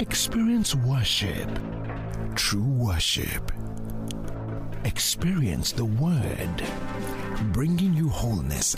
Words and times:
Experience 0.00 0.74
worship, 0.76 1.48
true 2.36 2.62
worship. 2.62 3.50
Experience 4.84 5.72
the 5.72 5.84
Word, 5.84 6.62
bringing 7.52 7.92
you 7.94 8.08
wholeness. 8.08 8.76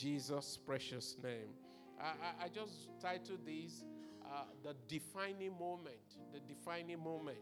Jesus' 0.00 0.58
precious 0.64 1.14
name. 1.22 1.52
I, 2.00 2.04
I, 2.04 2.44
I 2.44 2.48
just 2.48 2.88
titled 3.02 3.40
this 3.44 3.84
uh, 4.24 4.44
The 4.64 4.74
Defining 4.88 5.52
Moment. 5.58 6.16
The 6.32 6.40
Defining 6.40 7.04
Moment. 7.04 7.36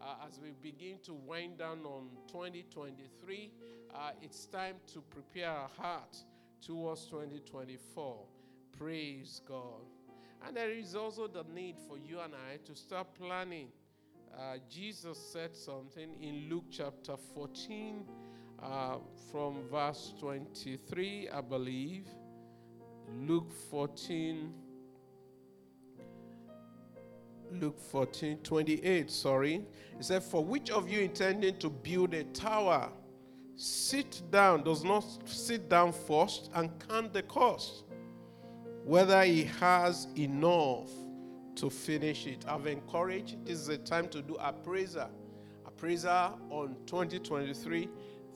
Uh, 0.00 0.14
as 0.26 0.40
we 0.40 0.52
begin 0.62 0.96
to 1.04 1.12
wind 1.12 1.58
down 1.58 1.80
on 1.84 2.08
2023, 2.28 3.50
uh, 3.94 4.10
it's 4.22 4.46
time 4.46 4.76
to 4.86 5.02
prepare 5.10 5.50
our 5.50 5.68
heart 5.76 6.16
towards 6.62 7.04
2024. 7.06 8.16
Praise 8.78 9.42
God. 9.46 9.84
And 10.46 10.56
there 10.56 10.70
is 10.70 10.94
also 10.94 11.26
the 11.26 11.44
need 11.52 11.76
for 11.86 11.98
you 11.98 12.20
and 12.20 12.32
I 12.32 12.56
to 12.64 12.74
start 12.74 13.08
planning. 13.18 13.68
Uh, 14.34 14.56
Jesus 14.70 15.18
said 15.18 15.54
something 15.54 16.14
in 16.22 16.48
Luke 16.48 16.66
chapter 16.70 17.16
14, 17.34 18.06
uh, 18.62 18.96
from 19.30 19.62
verse 19.70 20.14
23, 20.18 21.28
I 21.28 21.40
believe. 21.40 22.06
Luke 23.26 23.52
14. 23.70 24.52
Luke 27.52 27.78
14, 27.80 28.38
28, 28.38 29.10
sorry. 29.10 29.64
It 29.98 30.04
said, 30.04 30.22
For 30.22 30.44
which 30.44 30.70
of 30.70 30.90
you 30.90 31.00
intending 31.00 31.56
to 31.58 31.70
build 31.70 32.12
a 32.14 32.24
tower, 32.24 32.90
sit 33.56 34.22
down, 34.30 34.64
does 34.64 34.84
not 34.84 35.04
sit 35.26 35.68
down 35.68 35.92
first 35.92 36.50
and 36.54 36.70
count 36.88 37.12
the 37.12 37.22
cost, 37.22 37.84
whether 38.84 39.22
he 39.22 39.44
has 39.44 40.08
enough 40.16 40.90
to 41.56 41.70
finish 41.70 42.26
it. 42.26 42.44
I've 42.46 42.66
encouraged, 42.66 43.44
this 43.44 43.58
is 43.58 43.68
a 43.68 43.78
time 43.78 44.08
to 44.10 44.22
do 44.22 44.36
appraiser. 44.36 45.08
Appraiser 45.66 46.30
on 46.50 46.76
2023, 46.86 47.88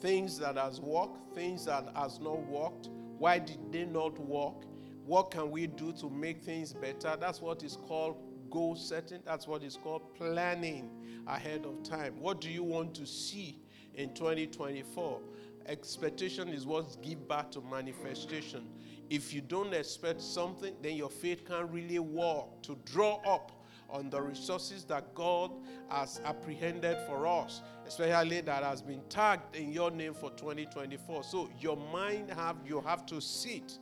things 0.03 0.37
that 0.39 0.57
has 0.57 0.81
worked, 0.81 1.35
things 1.35 1.65
that 1.67 1.89
has 1.95 2.19
not 2.19 2.45
worked. 2.49 2.91
Why 3.19 3.39
did 3.39 3.73
they 3.73 3.85
not 3.85 4.19
work? 4.19 4.65
What 5.07 5.31
can 5.31 5.51
we 5.51 5.69
do 5.69 5.93
to 5.93 6.11
make 6.11 6.43
things 6.43 6.73
better? 6.73 7.17
That's 7.19 7.41
what 7.41 7.63
is 7.63 7.77
called 7.77 8.17
goal 8.51 8.75
setting. 8.75 9.21
That's 9.25 9.47
what 9.47 9.63
is 9.63 9.79
called 9.81 10.15
planning 10.17 10.91
ahead 11.29 11.65
of 11.65 11.83
time. 11.85 12.15
What 12.19 12.41
do 12.41 12.51
you 12.51 12.65
want 12.65 12.95
to 12.97 13.07
see 13.07 13.61
in 13.95 14.13
2024? 14.15 15.21
Expectation 15.67 16.49
is 16.49 16.67
what 16.67 17.01
give 17.01 17.29
back 17.29 17.53
to 17.53 17.61
manifestation. 17.61 18.67
If 19.09 19.33
you 19.33 19.41
don't 19.41 19.73
expect 19.73 20.21
something, 20.21 20.75
then 20.83 20.97
your 20.97 21.11
faith 21.11 21.47
can't 21.47 21.71
really 21.71 22.01
work 22.01 22.63
to 22.63 22.77
draw 22.85 23.21
up 23.25 23.62
on 23.93 24.11
the 24.11 24.21
resources 24.21 24.85
that 24.85 25.15
God 25.15 25.53
has 25.89 26.21
apprehended 26.25 26.97
for 27.07 27.27
us, 27.27 27.63
especially 27.87 28.41
that 28.41 28.65
has 28.65 28.83
been 28.83 29.03
tagged 29.09 29.55
in 29.55 29.73
your 29.73 29.91
name 29.91 30.15
for 30.15 30.31
2024. 30.31 31.23
So 31.23 31.51
your 31.61 31.77
mind 31.77 32.31
have 32.31 32.57
you 32.65 32.81
have 32.81 33.07
to 33.07 33.21
sit. 33.21 33.79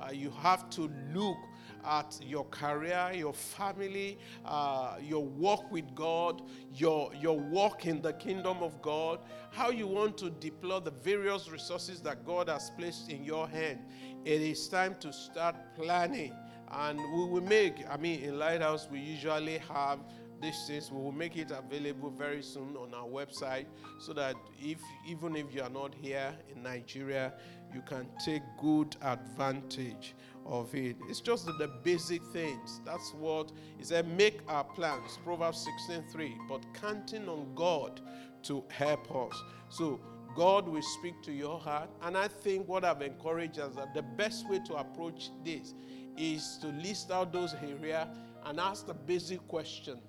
Uh, 0.00 0.10
you 0.12 0.30
have 0.30 0.70
to 0.70 0.90
look 1.12 1.36
at 1.84 2.18
your 2.22 2.44
career, 2.46 3.10
your 3.14 3.32
family, 3.32 4.18
uh, 4.44 4.96
your 5.00 5.24
walk 5.24 5.70
with 5.70 5.94
God, 5.94 6.42
your, 6.74 7.12
your 7.14 7.38
walk 7.38 7.86
in 7.86 8.00
the 8.02 8.12
kingdom 8.14 8.62
of 8.62 8.80
God, 8.82 9.20
how 9.50 9.70
you 9.70 9.86
want 9.86 10.16
to 10.18 10.30
deploy 10.30 10.80
the 10.80 10.90
various 10.90 11.50
resources 11.50 12.00
that 12.00 12.24
God 12.24 12.48
has 12.48 12.70
placed 12.70 13.10
in 13.10 13.24
your 13.24 13.48
hand. 13.48 13.80
It 14.24 14.40
is 14.42 14.68
time 14.68 14.96
to 15.00 15.12
start 15.12 15.56
planning. 15.74 16.34
And 16.72 16.98
we 16.98 17.24
will 17.24 17.42
make, 17.42 17.84
I 17.90 17.96
mean, 17.96 18.22
in 18.22 18.38
Lighthouse, 18.38 18.88
we 18.90 19.00
usually 19.00 19.58
have 19.72 19.98
these 20.40 20.66
things. 20.66 20.90
We 20.90 21.02
will 21.02 21.12
make 21.12 21.36
it 21.36 21.50
available 21.50 22.10
very 22.10 22.42
soon 22.42 22.76
on 22.76 22.94
our 22.94 23.06
website 23.06 23.66
so 23.98 24.12
that 24.14 24.36
if 24.60 24.78
even 25.06 25.36
if 25.36 25.54
you 25.54 25.62
are 25.62 25.70
not 25.70 25.94
here 25.94 26.32
in 26.54 26.62
Nigeria, 26.62 27.32
you 27.74 27.82
can 27.82 28.08
take 28.24 28.42
good 28.60 28.96
advantage 29.02 30.14
of 30.46 30.74
it. 30.74 30.96
It's 31.08 31.20
just 31.20 31.46
the, 31.46 31.52
the 31.52 31.68
basic 31.68 32.22
things. 32.32 32.80
That's 32.84 33.12
what 33.14 33.52
it 33.78 33.86
said, 33.86 34.08
make 34.16 34.40
our 34.48 34.64
plans. 34.64 35.18
Proverbs 35.24 35.66
16:3. 35.88 36.48
But 36.48 36.64
counting 36.74 37.28
on 37.28 37.54
God 37.54 38.00
to 38.44 38.64
help 38.70 39.14
us. 39.14 39.42
So 39.68 40.00
God 40.34 40.68
will 40.68 40.82
speak 40.82 41.22
to 41.22 41.32
your 41.32 41.58
heart. 41.58 41.90
And 42.02 42.16
I 42.16 42.28
think 42.28 42.68
what 42.68 42.84
I've 42.84 43.02
encouraged 43.02 43.58
is 43.58 43.74
that 43.74 43.94
the 43.94 44.02
best 44.02 44.48
way 44.48 44.60
to 44.66 44.74
approach 44.76 45.30
this 45.44 45.74
is 46.16 46.58
to 46.58 46.68
list 46.68 47.10
out 47.10 47.32
those 47.32 47.54
areas 47.54 48.06
and 48.44 48.60
ask 48.60 48.86
the 48.86 48.94
basic 48.94 49.46
question 49.48 50.00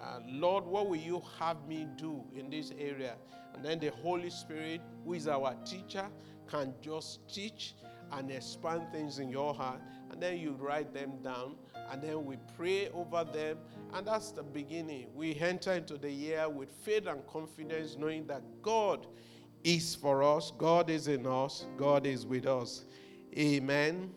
uh, 0.00 0.20
Lord, 0.26 0.64
what 0.64 0.88
will 0.88 0.96
you 0.96 1.22
have 1.38 1.66
me 1.66 1.86
do 1.96 2.24
in 2.34 2.48
this 2.48 2.72
area? 2.78 3.16
And 3.54 3.64
then 3.64 3.78
the 3.78 3.90
Holy 3.90 4.30
Spirit, 4.30 4.80
who 5.04 5.14
is 5.14 5.28
our 5.28 5.54
teacher, 5.64 6.06
can 6.48 6.72
just 6.80 7.20
teach 7.32 7.74
and 8.12 8.30
expand 8.30 8.90
things 8.92 9.18
in 9.18 9.28
your 9.28 9.52
heart. 9.54 9.80
And 10.10 10.20
then 10.20 10.38
you 10.38 10.52
write 10.58 10.92
them 10.94 11.22
down, 11.22 11.56
and 11.90 12.02
then 12.02 12.24
we 12.24 12.36
pray 12.56 12.88
over 12.88 13.24
them. 13.24 13.58
And 13.92 14.06
that's 14.06 14.32
the 14.32 14.42
beginning. 14.42 15.08
We 15.14 15.36
enter 15.36 15.74
into 15.74 15.98
the 15.98 16.10
year 16.10 16.48
with 16.48 16.70
faith 16.70 17.06
and 17.06 17.24
confidence, 17.26 17.96
knowing 17.98 18.26
that 18.28 18.42
God 18.62 19.06
is 19.62 19.94
for 19.94 20.22
us, 20.22 20.52
God 20.56 20.88
is 20.88 21.08
in 21.08 21.26
us, 21.26 21.66
God 21.76 22.06
is 22.06 22.26
with 22.26 22.46
us. 22.46 22.84
Amen. 23.36 24.10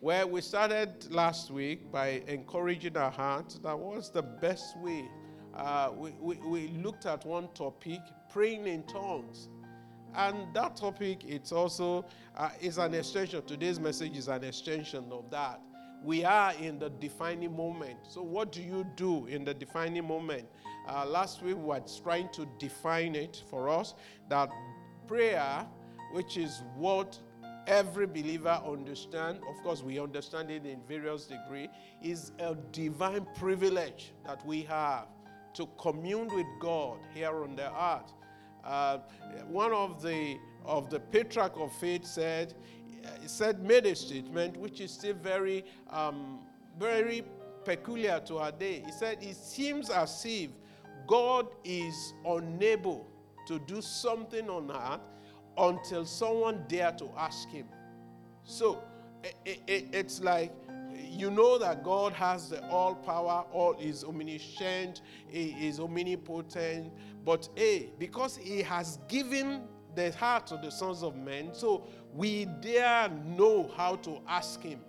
Well, 0.00 0.28
we 0.30 0.42
started 0.42 1.12
last 1.12 1.50
week 1.50 1.90
by 1.90 2.22
encouraging 2.28 2.96
our 2.96 3.10
hearts 3.10 3.58
that 3.64 3.76
was 3.76 4.12
the 4.12 4.22
best 4.22 4.78
way. 4.78 5.10
Uh, 5.52 5.90
we, 5.92 6.12
we, 6.20 6.36
we 6.36 6.68
looked 6.68 7.04
at 7.04 7.26
one 7.26 7.48
topic, 7.52 7.98
praying 8.30 8.68
in 8.68 8.84
tongues. 8.84 9.48
And 10.14 10.54
that 10.54 10.76
topic, 10.76 11.24
it's 11.26 11.50
also 11.50 12.04
uh, 12.36 12.50
is 12.60 12.78
an 12.78 12.94
extension. 12.94 13.44
Today's 13.44 13.80
message 13.80 14.16
is 14.16 14.28
an 14.28 14.44
extension 14.44 15.06
of 15.10 15.32
that. 15.32 15.60
We 16.04 16.24
are 16.24 16.52
in 16.54 16.78
the 16.78 16.90
defining 16.90 17.56
moment. 17.56 17.98
So, 18.08 18.22
what 18.22 18.52
do 18.52 18.62
you 18.62 18.86
do 18.94 19.26
in 19.26 19.44
the 19.44 19.52
defining 19.52 20.06
moment? 20.06 20.46
Uh, 20.88 21.06
last 21.06 21.42
week, 21.42 21.56
we 21.56 21.64
were 21.64 21.82
trying 22.04 22.28
to 22.34 22.46
define 22.60 23.16
it 23.16 23.42
for 23.50 23.68
us 23.68 23.94
that 24.28 24.48
prayer, 25.08 25.66
which 26.12 26.36
is 26.36 26.62
what 26.76 27.18
every 27.68 28.06
believer 28.06 28.60
understand 28.66 29.38
of 29.48 29.62
course 29.62 29.82
we 29.82 30.00
understand 30.00 30.50
it 30.50 30.64
in 30.64 30.80
various 30.88 31.26
degree 31.26 31.68
is 32.02 32.32
a 32.38 32.56
divine 32.72 33.26
privilege 33.36 34.12
that 34.26 34.44
we 34.46 34.62
have 34.62 35.06
to 35.52 35.68
commune 35.78 36.28
with 36.34 36.46
god 36.60 36.98
here 37.12 37.42
on 37.42 37.56
the 37.56 37.66
earth. 37.66 38.12
Uh, 38.64 38.98
one 39.48 39.72
of 39.72 40.02
the 40.02 40.38
of 40.64 40.88
the 40.88 40.98
patriarch 40.98 41.56
of 41.56 41.72
faith 41.72 42.04
said 42.06 42.54
said 43.26 43.62
made 43.62 43.84
a 43.86 43.94
statement 43.94 44.56
which 44.56 44.80
is 44.80 44.90
still 44.90 45.14
very 45.14 45.64
um, 45.90 46.40
very 46.78 47.22
peculiar 47.64 48.20
to 48.20 48.38
our 48.38 48.52
day. 48.52 48.82
He 48.84 48.92
said 48.92 49.18
it 49.20 49.36
seems 49.36 49.90
as 49.90 50.24
if 50.24 50.50
god 51.06 51.48
is 51.64 52.14
unable 52.24 53.06
to 53.46 53.58
do 53.60 53.82
something 53.82 54.48
on 54.48 54.70
earth 54.70 55.00
until 55.58 56.04
someone 56.04 56.64
dare 56.68 56.92
to 56.92 57.10
ask 57.16 57.48
him. 57.48 57.66
So 58.44 58.82
it, 59.44 59.60
it, 59.66 59.84
it's 59.92 60.20
like 60.20 60.52
you 60.94 61.30
know 61.30 61.58
that 61.58 61.84
God 61.84 62.12
has 62.12 62.50
the 62.50 62.66
all 62.68 62.94
power, 62.94 63.44
all 63.52 63.74
is 63.78 64.04
omniscient, 64.04 65.02
he 65.28 65.50
is 65.66 65.80
omnipotent, 65.80 66.92
but 67.24 67.48
A, 67.56 67.90
because 67.98 68.36
he 68.36 68.62
has 68.62 68.98
given 69.08 69.62
the 69.94 70.12
heart 70.12 70.52
of 70.52 70.62
the 70.62 70.70
sons 70.70 71.02
of 71.02 71.16
men, 71.16 71.50
so 71.52 71.86
we 72.14 72.46
dare 72.60 73.08
know 73.08 73.70
how 73.76 73.96
to 73.96 74.20
ask 74.28 74.62
Him. 74.62 74.80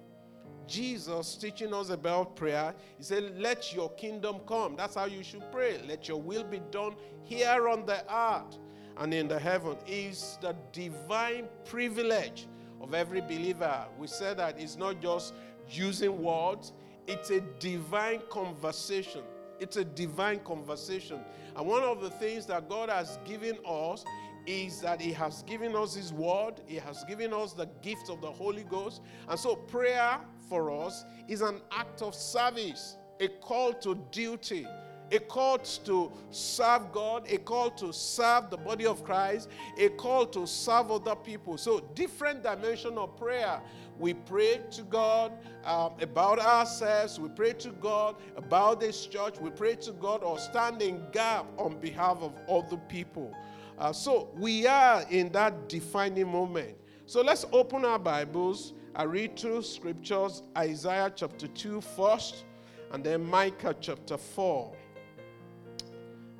Jesus 0.68 1.36
teaching 1.36 1.74
us 1.74 1.89
about 1.89 2.36
prayer, 2.36 2.75
He 2.98 3.04
said, 3.04 3.39
Let 3.39 3.74
your 3.74 3.89
kingdom 3.92 4.38
come. 4.48 4.75
That's 4.75 4.95
how 4.95 5.06
you 5.06 5.24
should 5.24 5.44
pray. 5.51 5.81
Let 5.88 6.07
your 6.07 6.22
will 6.22 6.44
be 6.44 6.62
done 6.72 6.95
here 7.24 7.68
on 7.68 7.86
the 7.86 8.04
earth 8.13 8.57
and 9.00 9.13
in 9.13 9.28
the 9.28 9.40
heaven. 9.40 9.78
Is 9.88 10.38
the 10.42 10.56
divine 10.72 11.48
privilege 11.66 12.48
of 12.81 12.94
every 12.94 13.22
believer. 13.22 13.86
We 13.98 14.07
said 14.07 14.38
that 14.38 14.60
it's 14.60 14.78
not 14.78 15.01
just 15.01 15.34
using 15.69 16.22
words, 16.22 16.74
it's 17.07 17.30
a 17.30 17.42
divine 17.60 18.22
conversation. 18.30 19.22
It's 19.60 19.75
a 19.75 19.84
divine 19.84 20.40
conversation. 20.40 21.19
And 21.56 21.68
one 21.68 21.84
of 21.84 22.01
the 22.01 22.10
things 22.10 22.46
that 22.46 22.69
God 22.69 22.90
has 22.90 23.19
given 23.25 23.57
us 23.66 24.06
is 24.46 24.80
that 24.81 25.01
He 25.01 25.12
has 25.13 25.44
given 25.44 25.75
us 25.75 25.96
His 25.96 26.13
Word, 26.13 26.62
He 26.66 26.75
has 26.78 27.04
given 27.04 27.34
us 27.34 27.54
the 27.54 27.68
gift 27.81 28.10
of 28.10 28.22
the 28.22 28.31
Holy 28.31 28.63
Ghost. 28.63 29.01
And 29.28 29.38
so, 29.38 29.56
prayer 29.56 30.19
for 30.48 30.72
us 30.72 31.04
is 31.28 31.42
an 31.42 31.62
act 31.72 32.01
of 32.01 32.16
service, 32.16 32.98
a 33.19 33.28
call 33.28 33.74
to 33.74 33.96
duty, 34.12 34.66
a 35.11 35.19
call 35.19 35.57
to 35.59 36.11
serve 36.31 36.91
God, 36.91 37.25
a 37.29 37.38
call 37.38 37.71
to 37.71 37.91
serve 37.91 38.50
the 38.50 38.57
body 38.57 38.85
of 38.85 39.03
Christ, 39.03 39.50
a 39.77 39.89
call 39.89 40.25
to 40.27 40.45
serve 40.45 40.91
other 40.91 41.15
people. 41.15 41.57
So, 41.57 41.81
different 41.95 42.44
dimension 42.44 42.97
of 42.97 43.17
prayer. 43.17 43.61
We 43.97 44.13
pray 44.13 44.61
to 44.71 44.83
God 44.83 45.33
um, 45.65 45.94
about 46.01 46.39
ourselves. 46.39 47.19
We 47.19 47.27
pray 47.29 47.51
to 47.53 47.71
God 47.71 48.15
about 48.38 48.79
this 48.79 49.06
church. 49.06 49.39
We 49.41 49.50
pray 49.50 49.75
to 49.75 49.91
God 49.91 50.23
or 50.23 50.39
stand 50.39 50.81
in 50.81 51.03
gap 51.12 51.45
on 51.57 51.77
behalf 51.79 52.19
of 52.21 52.33
other 52.47 52.77
people. 52.77 53.35
Uh, 53.77 53.91
so 53.91 54.29
we 54.35 54.65
are 54.67 55.03
in 55.09 55.29
that 55.33 55.67
defining 55.67 56.29
moment. 56.29 56.77
So 57.05 57.21
let's 57.21 57.45
open 57.51 57.83
our 57.83 58.00
Bibles. 58.00 58.73
I 58.95 59.03
read 59.03 59.35
two 59.35 59.62
scriptures 59.62 60.44
Isaiah 60.57 61.12
chapter 61.15 61.47
2 61.47 61.81
first, 61.81 62.45
and 62.91 63.03
then 63.03 63.23
Micah 63.25 63.75
chapter 63.79 64.17
4. 64.17 64.75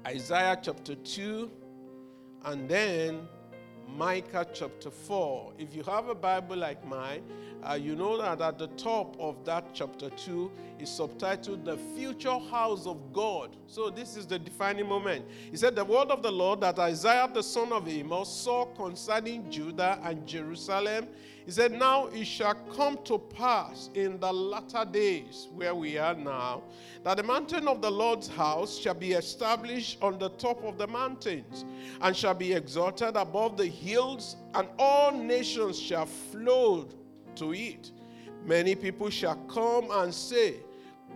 Isaiah 0.08 0.58
chapter 0.62 0.96
2, 0.96 1.52
and 2.46 2.70
then 2.70 3.28
Micah 3.98 4.48
chapter 4.54 4.90
4. 4.90 5.54
If 5.58 5.76
you 5.76 5.84
have 5.84 6.08
a 6.08 6.16
Bible 6.16 6.58
like 6.58 6.86
mine, 6.86 7.24
uh, 7.64 7.74
you 7.74 7.96
know 7.96 8.18
that 8.18 8.42
at 8.42 8.58
the 8.58 8.68
top 8.68 9.18
of 9.20 9.44
that 9.46 9.74
chapter 9.74 10.10
2 10.10 10.52
is 10.80 10.90
subtitled 10.90 11.66
The 11.66 11.78
Future 11.96 12.40
House 12.40 12.86
of 12.86 13.14
God. 13.14 13.56
So 13.68 13.90
this 13.90 14.16
is 14.16 14.26
the 14.26 14.40
defining 14.40 14.88
moment. 14.88 15.26
He 15.52 15.58
said, 15.58 15.76
The 15.76 15.86
word 15.86 16.10
of 16.10 16.22
the 16.22 16.32
Lord 16.32 16.62
that 16.62 16.80
Isaiah 16.80 17.30
the 17.34 17.44
son 17.44 17.72
of 17.72 17.88
Amos 17.88 18.34
saw 18.34 18.66
concerning 18.66 19.50
Judah 19.52 20.00
and 20.04 20.26
Jerusalem. 20.26 21.08
He 21.46 21.52
said, 21.52 21.72
Now 21.72 22.08
it 22.08 22.26
shall 22.26 22.56
come 22.76 23.00
to 23.06 23.18
pass 23.18 23.90
in 23.94 24.20
the 24.20 24.32
latter 24.32 24.86
days, 24.86 25.48
where 25.54 25.76
we 25.76 25.98
are 25.98 26.16
now, 26.16 26.64
that 27.04 27.18
the 27.18 27.24
mountain 27.24 27.68
of 27.68 27.82
the 27.82 27.92
Lord's 27.92 28.28
house 28.28 28.78
shall 28.78 28.94
be 28.94 29.14
established 29.14 29.98
on 30.02 30.20
the 30.20 30.30
top 30.30 30.64
of 30.64 30.78
the 30.78 30.88
mountains, 30.88 31.66
and 32.02 32.16
shall 32.16 32.36
be 32.36 32.54
exalted 32.54 33.16
above 33.16 33.58
the 33.58 33.68
hills, 33.68 34.36
and 34.54 34.68
all 34.78 35.12
nations 35.12 35.80
shall 35.80 36.06
flow 36.06 36.88
to 37.36 37.54
it. 37.54 37.92
Many 38.46 38.76
people 38.76 39.10
shall 39.10 39.36
come 39.48 39.90
and 39.92 40.14
say, 40.14 40.56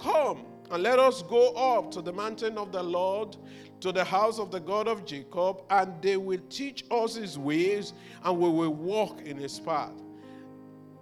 Come 0.03 0.45
and 0.69 0.83
let 0.83 1.00
us 1.00 1.21
go 1.23 1.53
up 1.53 1.89
to 1.91 2.01
the 2.01 2.11
mountain 2.11 2.57
of 2.57 2.71
the 2.73 2.83
Lord, 2.83 3.38
to 3.79 3.91
the 3.91 4.03
house 4.03 4.38
of 4.38 4.51
the 4.51 4.59
God 4.59 4.88
of 4.88 5.05
Jacob, 5.05 5.61
and 5.69 5.94
they 6.01 6.17
will 6.17 6.41
teach 6.50 6.83
us 6.91 7.15
his 7.15 7.39
ways, 7.39 7.94
and 8.23 8.38
we 8.38 8.50
will 8.50 8.73
walk 8.73 9.21
in 9.21 9.38
his 9.38 9.59
path. 9.59 9.94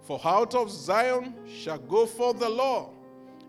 For 0.02 0.20
out 0.24 0.54
of 0.54 0.70
Zion 0.70 1.34
shall 1.46 1.78
go 1.78 2.06
forth 2.06 2.38
the 2.38 2.48
law 2.48 2.90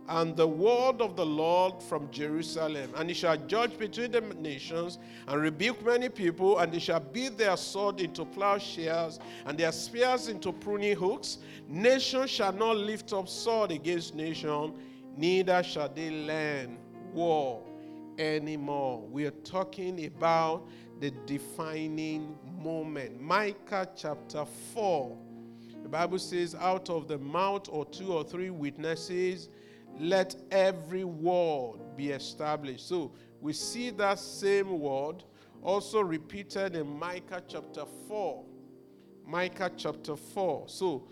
and 0.10 0.36
the 0.36 0.48
word 0.48 1.02
of 1.02 1.16
the 1.16 1.26
Lord 1.26 1.82
from 1.82 2.12
Jerusalem. 2.12 2.92
And 2.96 3.10
he 3.10 3.14
shall 3.14 3.38
judge 3.38 3.78
between 3.78 4.12
the 4.12 4.22
nations 4.22 5.00
and 5.28 5.42
rebuke 5.42 5.84
many 5.86 6.10
people, 6.10 6.60
and 6.60 6.74
they 6.74 6.80
shall 6.80 7.00
beat 7.00 7.38
their 7.38 7.58
sword 7.58 8.02
into 8.02 8.26
plowshares 8.26 9.20
and 9.46 9.58
their 9.58 9.72
spears 9.72 10.28
into 10.28 10.52
pruning 10.52 10.96
hooks. 10.96 11.38
Nation 11.68 12.28
shall 12.28 12.54
not 12.54 12.76
lift 12.76 13.14
up 13.14 13.30
sword 13.30 13.72
against 13.72 14.14
nation, 14.14 14.74
neither 15.16 15.64
shall 15.64 15.90
they 15.90 16.10
learn 16.10 16.78
war 17.14 17.64
anymore. 18.18 19.02
We 19.10 19.26
are 19.26 19.32
talking 19.32 20.06
about 20.06 20.68
the 21.00 21.12
defining 21.26 22.38
moment. 22.62 23.22
Micah 23.22 23.90
chapter 23.96 24.46
4. 24.74 25.18
The 25.84 25.90
Bible 25.90 26.20
says, 26.20 26.56
out 26.56 26.90
of 26.90 27.08
the 27.08 27.18
mouth 27.18 27.68
or 27.70 27.86
two 27.86 28.14
or 28.14 28.24
three 28.24 28.50
witnesses, 28.50 29.50
let 30.00 30.36
every 30.52 31.04
word 31.04 31.80
be 31.96 32.12
established. 32.12 32.88
So 32.88 33.12
we 33.42 33.54
see 33.54 33.90
that 33.92 34.20
same 34.20 34.80
word 34.80 35.24
also 35.62 36.02
repeated 36.02 36.76
in 36.76 36.88
Micah 36.88 37.44
chapter 37.48 37.84
4. 38.08 38.44
Micah 39.26 39.72
chapter 39.76 40.16
4. 40.16 40.68
So 40.68 41.08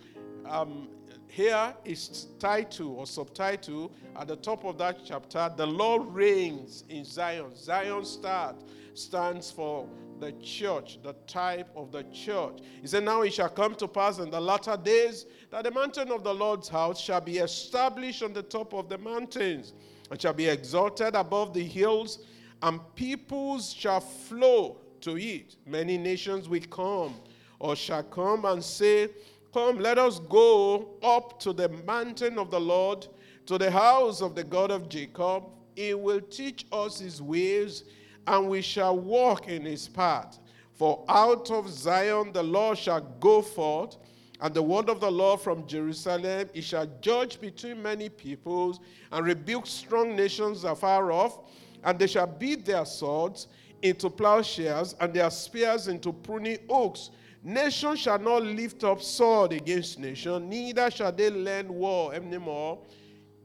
um, 0.45 0.89
here 1.31 1.73
is 1.85 2.27
title 2.39 2.97
or 2.97 3.07
subtitle 3.07 3.89
at 4.17 4.27
the 4.27 4.35
top 4.35 4.65
of 4.65 4.77
that 4.77 4.97
chapter 5.05 5.49
The 5.55 5.65
Lord 5.65 6.13
reigns 6.13 6.83
in 6.89 7.05
Zion. 7.05 7.55
Zion 7.55 8.03
start 8.03 8.57
stands 8.95 9.49
for 9.49 9.87
the 10.19 10.33
church, 10.33 10.99
the 11.01 11.13
type 11.27 11.69
of 11.73 11.93
the 11.93 12.03
church. 12.11 12.59
He 12.81 12.87
said, 12.87 13.05
Now 13.05 13.21
it 13.21 13.33
shall 13.33 13.47
come 13.47 13.75
to 13.75 13.87
pass 13.87 14.19
in 14.19 14.29
the 14.29 14.41
latter 14.41 14.75
days 14.75 15.25
that 15.51 15.63
the 15.63 15.71
mountain 15.71 16.11
of 16.11 16.25
the 16.25 16.33
Lord's 16.33 16.67
house 16.67 16.99
shall 16.99 17.21
be 17.21 17.37
established 17.37 18.21
on 18.23 18.33
the 18.33 18.43
top 18.43 18.73
of 18.73 18.89
the 18.89 18.97
mountains, 18.97 19.71
and 20.11 20.21
shall 20.21 20.33
be 20.33 20.47
exalted 20.47 21.15
above 21.15 21.53
the 21.53 21.63
hills, 21.63 22.25
and 22.61 22.81
peoples 22.95 23.73
shall 23.73 24.01
flow 24.01 24.81
to 24.99 25.17
it. 25.17 25.55
Many 25.65 25.97
nations 25.97 26.49
will 26.49 26.59
come, 26.69 27.15
or 27.57 27.77
shall 27.77 28.03
come 28.03 28.43
and 28.43 28.61
say, 28.61 29.07
Come, 29.53 29.79
let 29.79 29.97
us 29.97 30.19
go 30.19 30.95
up 31.03 31.39
to 31.41 31.51
the 31.51 31.69
mountain 31.85 32.39
of 32.39 32.51
the 32.51 32.59
Lord, 32.59 33.07
to 33.47 33.57
the 33.57 33.69
house 33.69 34.21
of 34.21 34.33
the 34.33 34.43
God 34.43 34.71
of 34.71 34.87
Jacob. 34.87 35.43
He 35.75 35.93
will 35.93 36.21
teach 36.21 36.65
us 36.71 36.99
his 36.99 37.21
ways 37.21 37.83
and 38.27 38.49
we 38.49 38.61
shall 38.61 38.97
walk 38.97 39.47
in 39.47 39.63
his 39.63 39.87
path. 39.87 40.39
For 40.73 41.03
out 41.07 41.51
of 41.51 41.69
Zion 41.69 42.31
the 42.33 42.43
Lord 42.43 42.77
shall 42.77 43.01
go 43.01 43.41
forth, 43.41 43.97
and 44.39 44.53
the 44.53 44.63
word 44.63 44.89
of 44.89 44.99
the 44.99 45.11
Lord 45.11 45.41
from 45.41 45.67
Jerusalem. 45.67 46.49
He 46.53 46.61
shall 46.61 46.87
judge 47.01 47.39
between 47.39 47.81
many 47.81 48.09
peoples 48.09 48.79
and 49.11 49.25
rebuke 49.25 49.67
strong 49.67 50.15
nations 50.15 50.63
afar 50.63 51.11
off, 51.11 51.39
and 51.83 51.99
they 51.99 52.07
shall 52.07 52.27
beat 52.27 52.65
their 52.65 52.85
swords 52.85 53.47
into 53.81 54.09
plowshares 54.09 54.95
and 54.99 55.13
their 55.13 55.29
spears 55.29 55.87
into 55.87 56.13
pruning 56.13 56.59
hooks. 56.69 57.11
Nation 57.43 57.95
shall 57.95 58.19
not 58.19 58.43
lift 58.43 58.83
up 58.83 59.01
sword 59.01 59.53
against 59.53 59.97
nation, 59.97 60.47
neither 60.47 60.91
shall 60.91 61.11
they 61.11 61.29
learn 61.31 61.73
war 61.73 62.13
anymore, 62.13 62.79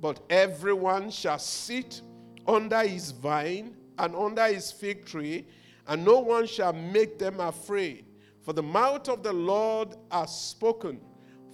but 0.01 0.21
everyone 0.29 1.11
shall 1.11 1.39
sit 1.39 2.03
under 2.47 2.81
his 2.81 3.11
vine 3.13 3.75
and 3.99 4.15
under 4.15 4.47
his 4.47 4.71
fig 4.71 5.07
tree, 5.07 5.47
and 5.87 6.05
no 6.05 6.21
one 6.21 6.47
shall 6.47 6.75
make 6.75 7.19
them 7.19 7.41
afraid. 7.41 8.05
For 8.43 8.53
the 8.53 8.63
mouth 8.63 9.09
of 9.09 9.23
the 9.23 9.33
Lord 9.33 9.97
has 10.11 10.39
spoken. 10.39 11.01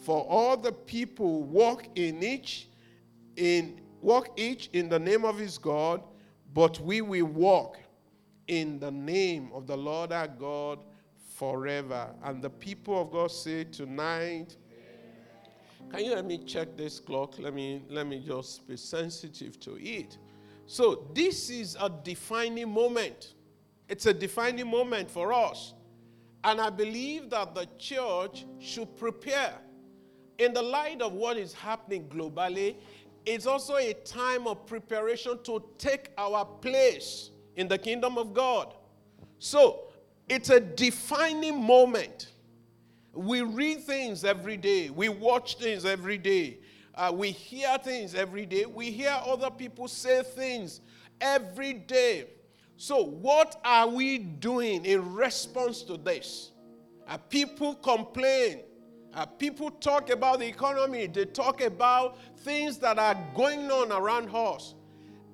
For 0.04 0.26
all 0.28 0.56
the 0.56 0.72
people 0.72 1.44
walk 1.44 1.86
in 1.94 2.22
each 2.22 2.68
in 3.36 3.80
walk 4.00 4.28
each 4.36 4.68
in 4.72 4.88
the 4.88 4.98
name 4.98 5.24
of 5.24 5.38
his 5.38 5.58
God, 5.58 6.02
but 6.52 6.80
we 6.80 7.00
will 7.00 7.26
walk 7.26 7.78
in 8.48 8.80
the 8.80 8.90
name 8.90 9.50
of 9.54 9.68
the 9.68 9.76
Lord 9.76 10.12
our 10.12 10.26
God 10.26 10.80
forever. 11.42 12.08
And 12.22 12.40
the 12.40 12.50
people 12.50 13.02
of 13.02 13.10
God 13.10 13.32
say 13.32 13.64
tonight, 13.64 14.56
can 15.90 16.04
you 16.04 16.14
let 16.14 16.24
me 16.24 16.38
check 16.38 16.76
this 16.76 17.00
clock? 17.00 17.36
Let 17.40 17.52
me 17.52 17.82
let 17.88 18.06
me 18.06 18.22
just 18.24 18.68
be 18.68 18.76
sensitive 18.76 19.58
to 19.58 19.76
it. 19.76 20.18
So, 20.66 21.08
this 21.12 21.50
is 21.50 21.76
a 21.80 21.90
defining 22.04 22.70
moment. 22.72 23.34
It's 23.88 24.06
a 24.06 24.14
defining 24.14 24.70
moment 24.70 25.10
for 25.10 25.32
us. 25.32 25.74
And 26.44 26.60
I 26.60 26.70
believe 26.70 27.28
that 27.30 27.56
the 27.56 27.66
church 27.76 28.46
should 28.60 28.96
prepare. 28.96 29.54
In 30.38 30.54
the 30.54 30.62
light 30.62 31.02
of 31.02 31.12
what 31.12 31.36
is 31.36 31.52
happening 31.52 32.08
globally, 32.08 32.76
it's 33.26 33.46
also 33.46 33.78
a 33.78 33.94
time 34.04 34.46
of 34.46 34.64
preparation 34.64 35.42
to 35.42 35.60
take 35.76 36.12
our 36.16 36.44
place 36.44 37.30
in 37.56 37.66
the 37.66 37.78
kingdom 37.78 38.16
of 38.16 38.32
God. 38.32 38.74
So, 39.40 39.91
it's 40.28 40.50
a 40.50 40.60
defining 40.60 41.62
moment. 41.62 42.28
We 43.12 43.42
read 43.42 43.82
things 43.82 44.24
every 44.24 44.56
day, 44.56 44.90
we 44.90 45.08
watch 45.08 45.56
things 45.56 45.84
every 45.84 46.18
day. 46.18 46.58
Uh, 46.94 47.10
we 47.14 47.30
hear 47.30 47.78
things 47.78 48.14
every 48.14 48.44
day. 48.44 48.66
We 48.66 48.90
hear 48.90 49.18
other 49.26 49.50
people 49.50 49.88
say 49.88 50.22
things 50.22 50.80
every 51.20 51.72
day. 51.72 52.26
So, 52.76 53.02
what 53.02 53.60
are 53.64 53.88
we 53.88 54.18
doing 54.18 54.84
in 54.84 55.14
response 55.14 55.82
to 55.84 55.96
this? 55.96 56.50
Uh, 57.06 57.16
people 57.16 57.74
complain. 57.76 58.60
Uh, 59.14 59.26
people 59.26 59.70
talk 59.70 60.10
about 60.10 60.40
the 60.40 60.46
economy. 60.46 61.06
They 61.06 61.26
talk 61.26 61.60
about 61.60 62.18
things 62.38 62.78
that 62.78 62.98
are 62.98 63.16
going 63.34 63.70
on 63.70 63.92
around 63.92 64.30
us. 64.34 64.74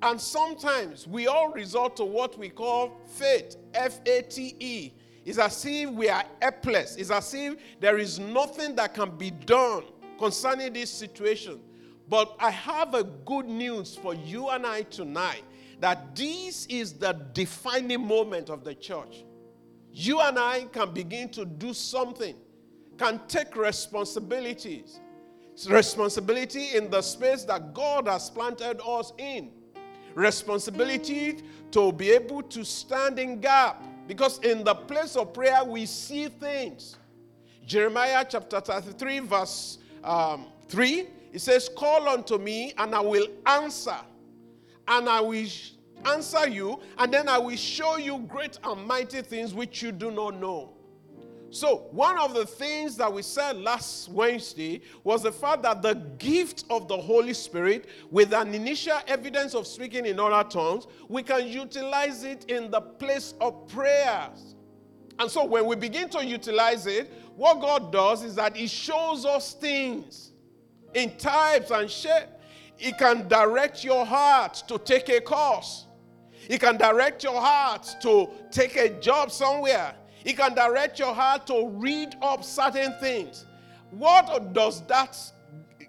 And 0.03 0.21
sometimes 0.21 1.07
we 1.07 1.27
all 1.27 1.51
resort 1.51 1.97
to 1.97 2.05
what 2.05 2.39
we 2.39 2.49
call 2.49 3.01
faith, 3.07 3.57
F 3.75 4.01
A 4.07 4.23
T 4.23 4.55
E. 4.61 4.93
It's 5.25 5.39
as 5.39 5.65
if 5.67 5.91
we 5.91 6.09
are 6.09 6.25
helpless. 6.41 6.97
It's 6.97 7.11
as 7.11 7.35
if 7.35 7.57
there 7.81 7.99
is 7.99 8.19
nothing 8.19 8.77
that 8.77 8.95
can 8.95 9.17
be 9.17 9.31
done 9.31 9.83
concerning 10.19 10.73
this 10.73 10.91
situation. 10.91 11.61
But 12.09 12.35
I 12.39 12.51
have 12.51 12.95
a 12.95 13.05
good 13.05 13.47
news 13.47 13.97
for 13.97 14.15
you 14.15 14.49
and 14.49 14.65
I 14.67 14.83
tonight 14.83 15.43
that 15.81 16.17
this 16.17 16.65
is 16.67 16.95
the 16.95 17.13
defining 17.35 18.07
moment 18.07 18.49
of 18.49 18.65
the 18.65 18.75
church. 18.75 19.25
You 19.93 20.21
and 20.21 20.39
I 20.39 20.65
can 20.73 20.95
begin 20.95 21.29
to 21.31 21.45
do 21.45 21.75
something, 21.75 22.37
can 22.97 23.21
take 23.29 23.57
responsibilities. 23.57 25.01
Responsibility 25.69 26.77
in 26.77 26.89
the 26.89 27.03
space 27.03 27.45
that 27.45 27.75
God 27.75 28.07
has 28.07 28.31
planted 28.31 28.81
us 28.81 29.13
in. 29.19 29.51
Responsibility 30.15 31.39
to 31.71 31.93
be 31.93 32.11
able 32.11 32.43
to 32.43 32.65
stand 32.65 33.19
in 33.19 33.41
gap. 33.41 33.83
Because 34.07 34.39
in 34.41 34.65
the 34.65 34.75
place 34.75 35.17
of 35.17 35.33
prayer, 35.33 35.63
we 35.65 35.87
see 35.87 36.29
things. 36.29 36.97
Jeremiah 37.67 38.25
chapter 38.29 38.61
33, 38.61 39.19
verse 39.21 39.79
um, 40.03 40.47
3, 40.69 41.07
it 41.33 41.41
says, 41.41 41.69
Call 41.77 42.09
unto 42.09 42.39
me, 42.39 42.73
and 42.79 42.95
I 42.95 43.01
will 43.01 43.27
answer 43.45 43.99
and 44.89 45.09
I 45.09 45.21
will 45.21 45.47
answer 46.07 46.49
you, 46.49 46.81
and 46.97 47.13
then 47.13 47.29
I 47.29 47.39
will 47.39 47.57
show 47.57 47.99
you 47.99 48.19
great 48.21 48.59
and 48.65 48.87
mighty 48.87 49.23
things 49.23 49.55
which 49.55 49.83
you 49.83 49.93
do 49.93 50.11
not 50.11 50.41
know. 50.41 50.73
So, 51.51 51.89
one 51.91 52.19
of 52.19 52.35
the 52.35 52.45
things 52.45 52.97
that 52.97 53.11
we 53.13 53.23
said 53.23 53.57
last 53.57 54.11
Wednesday 54.11 54.83
was 55.03 55.23
the 55.23 55.33
fact 55.33 55.63
that 55.63 55.81
the 55.81 55.95
gift 56.19 56.65
of 56.69 56.89
the 56.89 56.97
Holy 56.97 57.33
Spirit, 57.33 57.87
with 58.11 58.35
an 58.35 58.55
initial 58.55 58.99
evidence 59.07 59.55
of 59.55 59.67
speaking 59.67 60.05
in 60.05 60.21
other 60.21 60.47
tongues, 60.49 60.87
we 61.09 61.23
can 61.23 61.49
utilize 61.49 62.23
it 62.25 62.45
in 62.51 62.71
the 62.71 62.81
place 62.81 63.35
of 63.41 63.67
prayers. 63.69 64.57
And 65.19 65.31
so, 65.31 65.45
when 65.45 65.65
we 65.67 65.77
begin 65.77 66.09
to 66.11 66.25
utilize 66.25 66.87
it, 66.87 67.11
what 67.35 67.61
God 67.61 67.93
does 67.93 68.23
is 68.25 68.35
that 68.35 68.55
He 68.55 68.67
shows 68.67 69.25
us 69.25 69.55
things 69.55 70.33
in 70.95 71.17
types 71.17 71.71
and 71.71 71.91
shapes 71.91 72.33
he 72.79 72.93
can 72.93 73.27
direct 73.27 73.83
your 73.85 74.07
heart 74.07 74.63
to 74.69 74.79
take 74.79 75.09
a 75.09 75.21
course. 75.21 75.87
He 76.49 76.59
can 76.59 76.77
direct 76.77 77.25
your 77.25 77.39
heart 77.41 77.97
to 78.03 78.31
take 78.53 78.77
a 78.77 78.89
job 79.01 79.33
somewhere. 79.33 79.95
He 80.29 80.35
can 80.35 80.53
direct 80.55 80.99
your 80.99 81.15
heart 81.15 81.47
to 81.47 81.71
read 81.71 82.15
up 82.21 82.45
certain 82.45 82.93
things. 83.01 83.47
What 83.91 84.53
does 84.53 84.83
that 84.83 85.19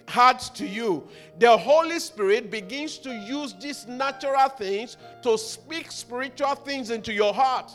add 0.08 0.40
to 0.40 0.66
you? 0.66 1.10
The 1.40 1.58
Holy 1.58 2.00
Spirit 2.00 2.50
begins 2.50 3.00
to 3.00 3.14
use 3.14 3.54
these 3.60 3.86
natural 3.86 4.48
things 4.48 4.96
to 5.24 5.38
speak 5.38 5.92
spiritual 5.92 6.56
things 6.56 6.90
into 6.90 7.12
your 7.12 7.34
heart 7.34 7.70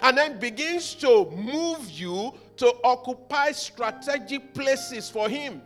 and 0.00 0.16
then 0.16 0.38
begins 0.38 0.94
to 0.94 1.30
move 1.32 1.86
you 1.90 2.32
to 2.56 2.74
occupy 2.82 3.52
strategic 3.52 4.54
places 4.54 5.10
for 5.10 5.28
Him. 5.28 5.60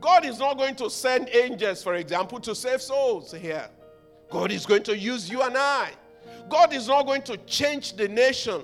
God 0.00 0.24
is 0.24 0.38
not 0.38 0.58
going 0.58 0.76
to 0.76 0.88
send 0.88 1.28
angels, 1.30 1.82
for 1.82 1.96
example, 1.96 2.38
to 2.38 2.54
save 2.54 2.80
souls 2.80 3.32
here. 3.32 3.68
God 4.30 4.52
is 4.52 4.64
going 4.64 4.84
to 4.84 4.96
use 4.96 5.28
you 5.28 5.42
and 5.42 5.56
I. 5.58 5.90
God 6.48 6.72
is 6.72 6.86
not 6.86 7.04
going 7.04 7.22
to 7.22 7.36
change 7.38 7.94
the 7.94 8.06
nation 8.06 8.62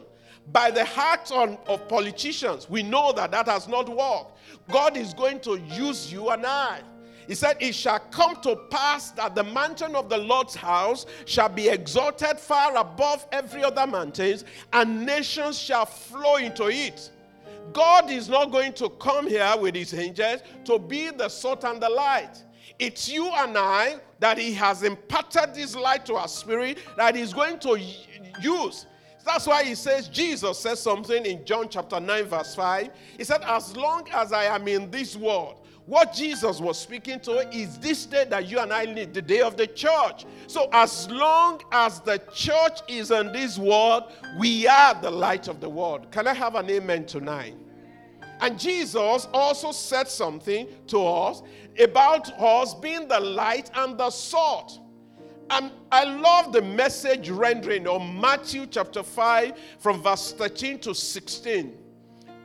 by 0.51 0.71
the 0.71 0.85
hearts 0.85 1.31
on, 1.31 1.59
of 1.67 1.89
politicians. 1.89 2.69
We 2.69 2.83
know 2.83 3.13
that 3.13 3.31
that 3.31 3.47
has 3.47 3.69
not 3.69 3.89
worked. 3.89 4.39
God 4.71 4.97
is 4.97 5.15
going 5.15 5.41
to 5.41 5.59
use 5.59 6.13
you 6.13 6.31
and 6.31 6.45
I. 6.45 6.81
He 7.29 7.35
said, 7.35 7.57
It 7.61 7.75
shall 7.75 8.01
come 8.11 8.37
to 8.43 8.57
pass 8.71 9.13
that 9.13 9.35
the 9.35 9.45
mountain 9.45 9.95
of 9.95 10.09
the 10.09 10.19
Lord's 10.19 10.55
house 10.55 11.07
shall 11.25 11.49
be 11.49 11.69
exalted 11.69 12.39
far 12.39 12.77
above 12.77 13.27
every 13.33 13.63
other 13.63 13.87
mountains, 13.87 14.45
and 14.73 15.07
nations 15.07 15.59
shall 15.59 15.87
flow 15.87 16.37
into 16.37 16.69
it. 16.69 17.11
God 17.73 18.11
is 18.11 18.29
not 18.29 18.51
going 18.51 18.73
to 18.75 18.89
come 18.91 19.27
here 19.27 19.55
with 19.59 19.75
his 19.75 19.95
angels 19.95 20.43
to 20.65 20.79
be 20.79 21.11
the 21.11 21.29
salt 21.29 21.65
and 21.65 21.81
the 21.81 21.89
light. 21.89 22.43
It's 22.79 23.09
you 23.09 23.29
and 23.29 23.57
I 23.57 23.97
that 24.19 24.39
he 24.39 24.53
has 24.55 24.83
imparted 24.83 25.55
this 25.55 25.77
light 25.77 26.05
to 26.07 26.15
our 26.17 26.29
spirit 26.29 26.79
that 26.97 27.15
he's 27.15 27.33
going 27.33 27.61
to 27.61 27.79
use. 28.41 28.87
That's 29.25 29.47
why 29.47 29.65
he 29.65 29.75
says, 29.75 30.09
Jesus 30.09 30.59
says 30.59 30.81
something 30.81 31.25
in 31.25 31.45
John 31.45 31.69
chapter 31.69 32.01
9, 32.01 32.25
verse 32.25 32.55
5. 32.55 32.91
He 33.17 33.25
said, 33.25 33.43
As 33.45 33.77
long 33.77 34.09
as 34.13 34.33
I 34.33 34.45
am 34.45 34.67
in 34.67 34.91
this 34.91 35.17
world, 35.17 35.63
what 35.87 36.13
Jesus 36.13 36.61
was 36.61 36.79
speaking 36.79 37.19
to 37.21 37.49
is 37.51 37.79
this 37.79 38.07
day 38.07 38.25
that 38.31 38.49
you 38.49 38.61
and 38.61 38.73
I 38.73 38.85
need, 38.85 39.13
the 39.13 39.23
day 39.23 39.41
of 39.41 39.57
the 39.57 39.67
church. 39.67 40.27
So, 40.47 40.69
as 40.73 41.11
long 41.11 41.61
as 41.73 42.01
the 42.01 42.19
church 42.33 42.81
is 42.89 43.11
in 43.11 43.33
this 43.33 43.59
world, 43.59 44.13
we 44.39 44.67
are 44.69 44.95
the 44.95 45.11
light 45.11 45.49
of 45.49 45.61
the 45.61 45.69
world. 45.69 46.11
Can 46.13 46.29
I 46.29 46.35
have 46.35 46.55
an 46.55 46.71
amen 46.71 47.07
tonight? 47.07 47.57
And 48.41 48.59
Jesus 48.59 49.29
also 49.33 49.73
said 49.73 50.09
something 50.09 50.69
to 50.89 51.05
us 51.05 51.43
about 51.79 52.33
us 52.41 52.75
being 52.75 53.09
the 53.09 53.21
light 53.21 53.71
and 53.75 53.99
the 53.99 54.11
salt. 54.11 54.81
I 55.91 56.05
love 56.05 56.53
the 56.53 56.63
message 56.63 57.29
rendering 57.29 57.87
on 57.87 58.19
Matthew 58.19 58.65
chapter 58.65 59.03
5 59.03 59.53
from 59.79 60.03
verse 60.03 60.33
13 60.33 60.79
to 60.81 60.95
16. 60.95 61.77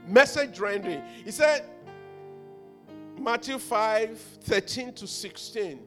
Message 0.05 0.59
rendering. 0.59 1.01
He 1.23 1.31
said, 1.31 1.63
Matthew 3.17 3.59
5 3.59 4.19
13 4.19 4.93
to 4.93 5.07
16. 5.07 5.79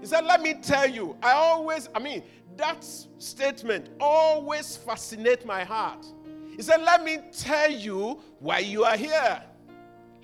He 0.00 0.06
said, 0.06 0.26
Let 0.26 0.42
me 0.42 0.54
tell 0.54 0.86
you, 0.86 1.16
I 1.22 1.32
always, 1.32 1.88
I 1.94 1.98
mean, 1.98 2.22
that 2.58 2.84
statement 3.18 3.88
always 3.98 4.76
fascinates 4.76 5.46
my 5.46 5.64
heart. 5.64 6.04
He 6.54 6.62
said, 6.62 6.82
Let 6.82 7.02
me 7.02 7.20
tell 7.32 7.70
you 7.70 8.20
why 8.38 8.58
you 8.58 8.84
are 8.84 8.96
here. 8.96 9.42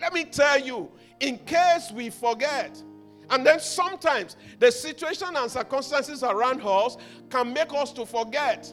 Let 0.01 0.13
me 0.13 0.25
tell 0.25 0.59
you, 0.59 0.91
in 1.21 1.39
case 1.39 1.91
we 1.93 2.11
forget. 2.11 2.83
And 3.31 3.47
then 3.47 3.61
sometimes 3.61 4.37
the 4.59 4.71
situation 4.71 5.29
and 5.37 5.51
circumstances 5.51 6.23
around 6.23 6.61
us 6.63 6.97
can 7.31 7.53
make 7.53 7.73
us 7.73 7.93
to 7.93 8.05
forget. 8.05 8.73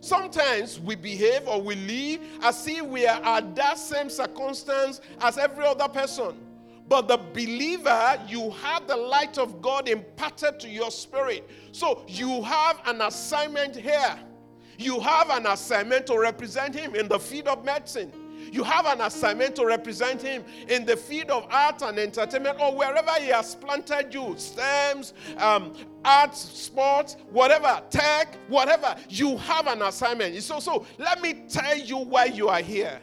Sometimes 0.00 0.78
we 0.78 0.94
behave 0.94 1.48
or 1.48 1.60
we 1.60 1.74
live 1.74 2.20
as 2.42 2.66
if 2.66 2.82
we 2.82 3.06
are 3.06 3.20
at 3.24 3.56
that 3.56 3.78
same 3.78 4.08
circumstance 4.08 5.00
as 5.20 5.38
every 5.38 5.64
other 5.64 5.88
person. 5.88 6.36
But 6.88 7.08
the 7.08 7.18
believer, 7.18 8.18
you 8.26 8.50
have 8.50 8.86
the 8.86 8.96
light 8.96 9.36
of 9.36 9.60
God 9.60 9.88
imparted 9.88 10.58
to 10.60 10.68
your 10.68 10.90
spirit. 10.90 11.48
So 11.72 12.04
you 12.08 12.42
have 12.42 12.80
an 12.86 13.02
assignment 13.02 13.76
here. 13.76 14.18
You 14.78 15.00
have 15.00 15.28
an 15.30 15.46
assignment 15.46 16.06
to 16.06 16.18
represent 16.18 16.74
Him 16.74 16.94
in 16.94 17.08
the 17.08 17.18
field 17.18 17.48
of 17.48 17.64
medicine. 17.64 18.12
You 18.50 18.64
have 18.64 18.86
an 18.86 19.00
assignment 19.00 19.56
to 19.56 19.66
represent 19.66 20.22
Him 20.22 20.44
in 20.68 20.84
the 20.84 20.96
field 20.96 21.30
of 21.30 21.46
art 21.50 21.82
and 21.82 21.98
entertainment 21.98 22.58
or 22.60 22.74
wherever 22.74 23.12
He 23.20 23.28
has 23.28 23.54
planted 23.54 24.12
you 24.12 24.34
STEMs, 24.36 25.12
um, 25.40 25.74
arts, 26.04 26.40
sports, 26.40 27.16
whatever, 27.30 27.82
tech, 27.90 28.36
whatever. 28.48 28.96
You 29.08 29.36
have 29.38 29.66
an 29.66 29.82
assignment. 29.82 30.42
So, 30.42 30.60
so 30.60 30.86
let 30.98 31.20
me 31.20 31.44
tell 31.48 31.76
you 31.76 31.98
why 31.98 32.26
you 32.26 32.48
are 32.48 32.62
here. 32.62 33.00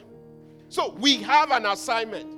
So 0.69 0.93
we 0.99 1.17
have 1.17 1.51
an 1.51 1.65
assignment. 1.65 2.35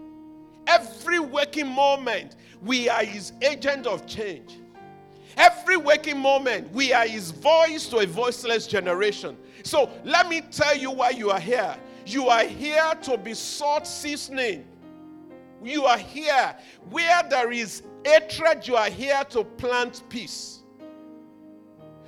Every 0.67 1.19
waking 1.19 1.67
moment, 1.67 2.35
we 2.61 2.89
are 2.89 3.03
his 3.03 3.31
agent 3.41 3.87
of 3.87 4.05
change. 4.05 4.57
Every 5.37 5.77
waking 5.77 6.17
moment, 6.17 6.71
we 6.73 6.93
are 6.93 7.07
his 7.07 7.31
voice 7.31 7.87
to 7.89 7.99
a 7.99 8.05
voiceless 8.07 8.65
generation. 8.67 9.37
So 9.63 9.89
let 10.03 10.27
me 10.27 10.41
tell 10.41 10.75
you 10.75 10.91
why 10.91 11.11
you 11.11 11.29
are 11.29 11.39
here. 11.39 11.77
You 12.07 12.29
are 12.29 12.45
here 12.45 12.93
to 13.01 13.17
be 13.17 13.33
salt 13.33 13.85
seasoning. 13.85 14.65
You 15.61 15.83
are 15.83 15.97
here 15.97 16.55
where 16.89 17.21
there 17.29 17.51
is 17.51 17.83
hatred, 18.05 18.65
you 18.65 18.77
are 18.77 18.89
here 18.89 19.25
to 19.31 19.43
plant 19.43 20.03
peace. 20.07 20.59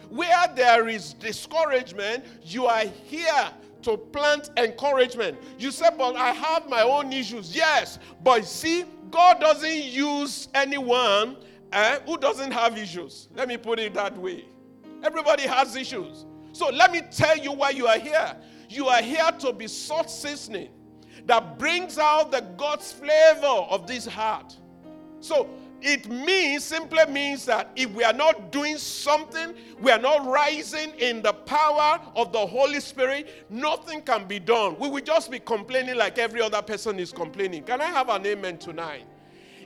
Where 0.08 0.48
there 0.56 0.88
is 0.88 1.16
discouragement, 1.16 2.24
you 2.44 2.66
are 2.66 2.86
here 2.86 3.52
to 3.82 3.98
plant 3.98 4.52
encouragement. 4.56 5.38
You 5.58 5.70
say, 5.70 5.90
but 5.98 6.16
I 6.16 6.32
have 6.32 6.70
my 6.70 6.84
own 6.84 7.12
issues. 7.12 7.54
Yes, 7.54 8.00
but 8.24 8.46
see, 8.46 8.86
God 9.12 9.42
doesn't 9.42 9.84
use 9.84 10.48
anyone 10.54 11.36
eh, 11.74 12.00
who 12.06 12.18
doesn't 12.18 12.52
have 12.52 12.78
issues. 12.78 13.28
Let 13.36 13.50
me 13.50 13.58
put 13.58 13.80
it 13.80 13.94
that 13.96 14.18
way. 14.18 14.46
Everybody 15.04 15.44
has 15.44 15.76
issues. 15.76 16.26
So 16.54 16.70
let 16.70 16.94
me 16.94 17.02
tell 17.12 17.38
you 17.38 17.52
why 17.52 17.72
you 17.72 17.86
are 17.88 18.00
here. 18.00 18.38
You 18.70 18.88
are 18.88 19.02
here 19.02 19.32
to 19.40 19.52
be 19.52 19.68
salt 19.68 20.10
seasoning 20.10 20.70
that 21.26 21.58
brings 21.58 21.98
out 21.98 22.32
the 22.32 22.42
God's 22.58 22.92
flavor 22.92 23.48
of 23.48 23.88
this 23.88 24.06
heart. 24.06 24.56
So 25.20 25.50
it 25.82 26.10
means, 26.10 26.64
simply 26.64 27.06
means 27.08 27.46
that 27.46 27.72
if 27.76 27.90
we 27.92 28.04
are 28.04 28.14
not 28.14 28.52
doing 28.52 28.78
something, 28.78 29.54
we 29.82 29.92
are 29.92 30.00
not 30.00 30.26
rising 30.26 30.92
in 30.98 31.22
the 31.22 31.34
power 31.34 32.00
of 32.16 32.32
the 32.32 32.46
Holy 32.46 32.80
Spirit, 32.80 33.46
nothing 33.50 34.02
can 34.02 34.28
be 34.28 34.40
done. 34.40 34.78
We 34.78 34.90
will 34.90 35.02
just 35.02 35.32
be 35.32 35.40
complaining 35.40 35.96
like 35.96 36.18
every 36.18 36.42
other 36.42 36.62
person 36.62 37.00
is 37.00 37.12
complaining. 37.12 37.64
Can 37.64 37.82
I 37.82 37.86
have 37.86 38.10
an 38.10 38.26
amen 38.26 38.58
tonight? 38.58 39.06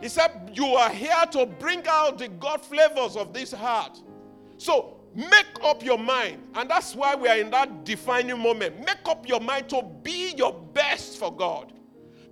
He 0.01 0.09
said, 0.09 0.51
You 0.53 0.65
are 0.65 0.89
here 0.89 1.25
to 1.31 1.45
bring 1.45 1.83
out 1.87 2.19
the 2.19 2.27
God 2.27 2.61
flavors 2.61 3.15
of 3.15 3.33
this 3.33 3.51
heart. 3.51 3.99
So 4.57 4.99
make 5.15 5.45
up 5.63 5.83
your 5.83 5.97
mind. 5.97 6.41
And 6.55 6.69
that's 6.69 6.95
why 6.95 7.15
we 7.15 7.27
are 7.27 7.37
in 7.37 7.51
that 7.51 7.83
defining 7.83 8.39
moment. 8.39 8.79
Make 8.79 9.07
up 9.07 9.27
your 9.27 9.39
mind 9.39 9.69
to 9.69 9.83
be 10.01 10.33
your 10.35 10.53
best 10.53 11.17
for 11.17 11.35
God. 11.35 11.73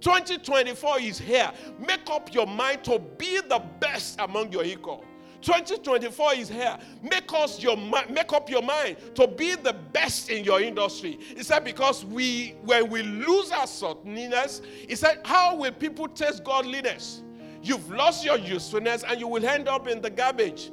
2024 0.02 1.00
is 1.02 1.20
here. 1.20 1.52
Make 1.80 2.10
up 2.10 2.34
your 2.34 2.48
mind 2.48 2.84
to 2.86 3.00
be 3.18 3.40
the 3.48 3.62
best 3.80 4.20
among 4.20 4.52
your 4.52 4.64
equal. 4.64 5.06
2024 5.42 6.34
is 6.36 6.50
here. 6.50 6.78
Make 7.02 7.32
us 7.34 7.62
your 7.62 7.76
make 7.76 8.32
up 8.32 8.50
your 8.50 8.62
mind 8.62 8.98
to 9.16 9.28
be 9.28 9.56
the 9.56 9.74
best 9.74 10.30
in 10.30 10.44
your 10.44 10.62
industry. 10.62 11.18
He 11.36 11.44
said 11.44 11.64
because 11.64 12.06
we 12.06 12.56
when 12.64 12.90
we 12.90 13.04
lose 13.04 13.52
our 13.52 13.68
certainness, 13.68 14.62
he 14.88 14.96
said, 14.96 15.22
how 15.26 15.56
will 15.56 15.72
people 15.72 16.08
taste 16.08 16.44
godliness? 16.44 17.24
You've 17.64 17.90
lost 17.92 18.26
your 18.26 18.38
usefulness 18.38 19.04
and 19.04 19.20
you 19.20 19.28
will 19.28 19.46
end 19.46 19.68
up 19.68 19.88
in 19.88 20.02
the 20.02 20.10
garbage. 20.10 20.72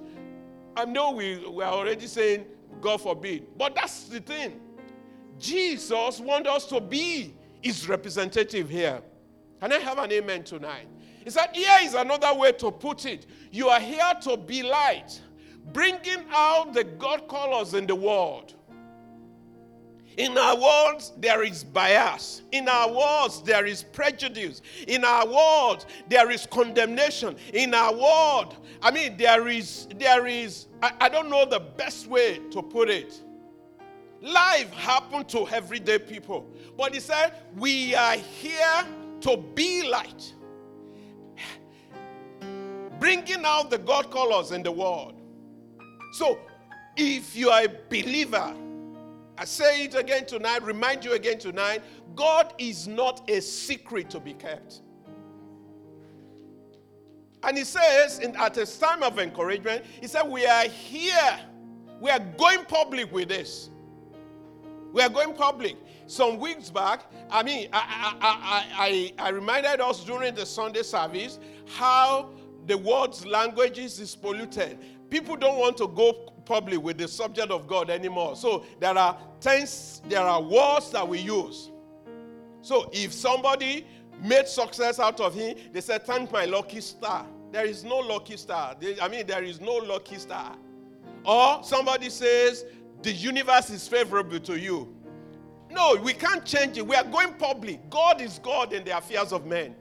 I 0.78 0.84
know 0.84 1.10
we, 1.10 1.44
we 1.48 1.64
are 1.64 1.72
already 1.72 2.06
saying, 2.06 2.46
God 2.80 3.00
forbid. 3.00 3.48
But 3.56 3.74
that's 3.74 4.04
the 4.04 4.20
thing. 4.20 4.60
Jesus 5.36 6.20
wants 6.20 6.48
us 6.48 6.66
to 6.66 6.80
be 6.80 7.34
his 7.60 7.88
representative 7.88 8.70
here. 8.70 9.02
Can 9.60 9.72
I 9.72 9.78
have 9.78 9.98
an 9.98 10.12
amen 10.12 10.44
tonight? 10.44 10.86
He 11.24 11.30
said, 11.30 11.48
Here 11.52 11.78
is 11.82 11.94
another 11.94 12.32
way 12.32 12.52
to 12.52 12.70
put 12.70 13.06
it. 13.06 13.26
You 13.50 13.68
are 13.70 13.80
here 13.80 14.12
to 14.22 14.36
be 14.36 14.62
light, 14.62 15.20
bringing 15.72 16.24
out 16.30 16.72
the 16.72 16.84
God 16.84 17.26
colors 17.26 17.74
in 17.74 17.84
the 17.84 17.96
world. 17.96 18.54
In 20.18 20.36
our 20.36 20.56
world, 20.56 21.12
there 21.18 21.44
is 21.44 21.62
bias. 21.62 22.42
In 22.50 22.68
our 22.68 22.90
world, 22.90 23.40
there 23.46 23.66
is 23.66 23.84
prejudice. 23.84 24.62
In 24.88 25.04
our 25.04 25.24
world, 25.24 25.86
there 26.08 26.32
is 26.32 26.44
condemnation. 26.44 27.36
In 27.54 27.72
our 27.72 27.94
world, 27.94 28.56
I 28.82 28.90
mean, 28.90 29.16
there 29.16 29.46
is, 29.46 29.86
there 29.96 30.26
is, 30.26 30.66
I, 30.82 30.92
I 31.02 31.08
don't 31.08 31.30
know 31.30 31.46
the 31.46 31.60
best 31.60 32.08
way 32.08 32.40
to 32.50 32.60
put 32.60 32.90
it. 32.90 33.22
Life 34.20 34.72
happened 34.72 35.28
to 35.28 35.46
everyday 35.46 36.00
people. 36.00 36.50
But 36.76 36.94
he 36.94 36.98
said, 37.00 37.34
We 37.56 37.94
are 37.94 38.16
here 38.16 38.84
to 39.20 39.36
be 39.54 39.88
light, 39.88 40.34
bringing 42.98 43.44
out 43.44 43.70
the 43.70 43.78
God 43.78 44.10
colors 44.10 44.50
in 44.50 44.64
the 44.64 44.72
world. 44.72 45.14
So, 46.14 46.40
if 46.96 47.36
you 47.36 47.50
are 47.50 47.62
a 47.62 47.68
believer, 47.88 48.52
I 49.38 49.44
say 49.44 49.84
it 49.84 49.94
again 49.94 50.26
tonight, 50.26 50.62
remind 50.64 51.04
you 51.04 51.12
again 51.12 51.38
tonight 51.38 51.82
God 52.16 52.52
is 52.58 52.88
not 52.88 53.28
a 53.30 53.40
secret 53.40 54.10
to 54.10 54.18
be 54.18 54.34
kept. 54.34 54.80
And 57.44 57.56
he 57.56 57.62
says, 57.62 58.18
in, 58.18 58.34
at 58.34 58.56
a 58.56 58.66
time 58.66 59.04
of 59.04 59.20
encouragement, 59.20 59.84
he 60.00 60.08
said, 60.08 60.22
We 60.22 60.44
are 60.44 60.64
here. 60.64 61.40
We 62.00 62.10
are 62.10 62.18
going 62.18 62.64
public 62.64 63.12
with 63.12 63.28
this. 63.28 63.70
We 64.92 65.02
are 65.02 65.08
going 65.08 65.34
public. 65.34 65.76
Some 66.06 66.38
weeks 66.38 66.70
back, 66.70 67.04
I 67.30 67.42
mean, 67.42 67.68
I, 67.72 68.16
I, 68.20 69.12
I, 69.18 69.26
I, 69.26 69.28
reminded 69.28 69.80
us 69.80 70.04
during 70.04 70.34
the 70.34 70.46
Sunday 70.46 70.82
service 70.82 71.38
how 71.66 72.30
the 72.66 72.78
world's 72.78 73.26
languages 73.26 74.00
is 74.00 74.16
polluted. 74.16 74.78
People 75.10 75.36
don't 75.36 75.58
want 75.58 75.76
to 75.76 75.88
go 75.88 76.32
public 76.48 76.82
with 76.82 76.96
the 76.96 77.06
subject 77.06 77.52
of 77.52 77.68
God 77.68 77.90
anymore. 77.90 78.34
So 78.34 78.64
there 78.80 78.96
are 78.96 79.16
tense, 79.38 80.00
there 80.08 80.22
are 80.22 80.42
words 80.42 80.90
that 80.92 81.06
we 81.06 81.18
use. 81.18 81.70
So 82.62 82.90
if 82.92 83.12
somebody 83.12 83.86
made 84.24 84.48
success 84.48 84.98
out 84.98 85.20
of 85.20 85.34
him, 85.34 85.56
they 85.72 85.82
said, 85.82 86.04
Thank 86.04 86.32
my 86.32 86.46
lucky 86.46 86.80
star. 86.80 87.26
There 87.52 87.66
is 87.66 87.84
no 87.84 87.98
lucky 87.98 88.36
star. 88.36 88.76
I 89.00 89.08
mean, 89.08 89.26
there 89.26 89.44
is 89.44 89.60
no 89.60 89.74
lucky 89.74 90.16
star. 90.16 90.56
Or 91.24 91.62
somebody 91.62 92.08
says, 92.08 92.64
The 93.02 93.12
universe 93.12 93.70
is 93.70 93.86
favorable 93.86 94.40
to 94.40 94.58
you. 94.58 94.94
No, 95.70 95.96
we 96.02 96.14
can't 96.14 96.44
change 96.46 96.78
it. 96.78 96.86
We 96.86 96.96
are 96.96 97.04
going 97.04 97.34
public. 97.34 97.90
God 97.90 98.22
is 98.22 98.38
God 98.38 98.72
in 98.72 98.84
the 98.84 98.96
affairs 98.96 99.32
of 99.32 99.44
men. 99.44 99.76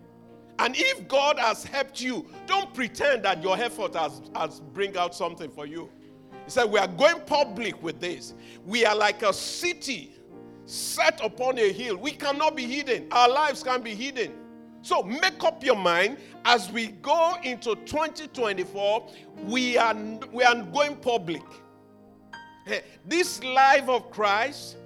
And 0.60 0.76
if 0.76 1.08
God 1.08 1.40
has 1.40 1.64
helped 1.64 2.02
you, 2.02 2.26
don't 2.46 2.74
pretend 2.74 3.24
that 3.24 3.42
your 3.42 3.58
effort 3.58 3.96
has, 3.96 4.22
has 4.36 4.60
bring 4.60 4.98
out 4.98 5.16
something 5.16 5.50
for 5.50 5.66
you. 5.66 5.90
He 6.48 6.52
said, 6.52 6.72
We 6.72 6.80
are 6.80 6.88
going 6.88 7.20
public 7.26 7.84
with 7.84 8.00
this. 8.00 8.34
We 8.66 8.86
are 8.86 8.96
like 8.96 9.22
a 9.22 9.34
city 9.34 10.14
set 10.66 11.20
upon 11.22 11.58
a 11.60 11.74
hill. 11.74 11.98
We 11.98 12.12
cannot 12.12 12.56
be 12.56 12.64
hidden. 12.64 13.08
Our 13.12 13.28
lives 13.28 13.64
can't 13.64 13.84
be 13.84 13.94
hidden. 13.94 14.32
So 14.82 15.04
make 15.04 15.44
up 15.44 15.62
your 15.62 15.76
mind 15.76 16.18
as 16.46 16.72
we 16.72 16.88
go 16.88 17.36
into 17.44 17.76
2024, 17.76 19.10
we 19.44 19.78
are, 19.78 19.94
we 20.32 20.46
are 20.46 20.56
going 20.64 20.96
public. 20.96 21.44
This 23.06 23.44
life 23.44 23.90
of 23.90 24.10
Christ 24.10 24.78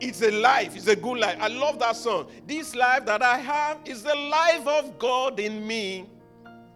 it's 0.00 0.20
a 0.20 0.30
life, 0.30 0.76
it's 0.76 0.88
a 0.88 0.96
good 0.96 1.18
life. 1.18 1.38
I 1.40 1.48
love 1.48 1.78
that 1.78 1.96
song. 1.96 2.26
This 2.46 2.74
life 2.74 3.06
that 3.06 3.22
I 3.22 3.38
have 3.38 3.78
is 3.86 4.02
the 4.02 4.14
life 4.14 4.66
of 4.66 4.98
God 4.98 5.40
in 5.40 5.66
me. 5.66 6.06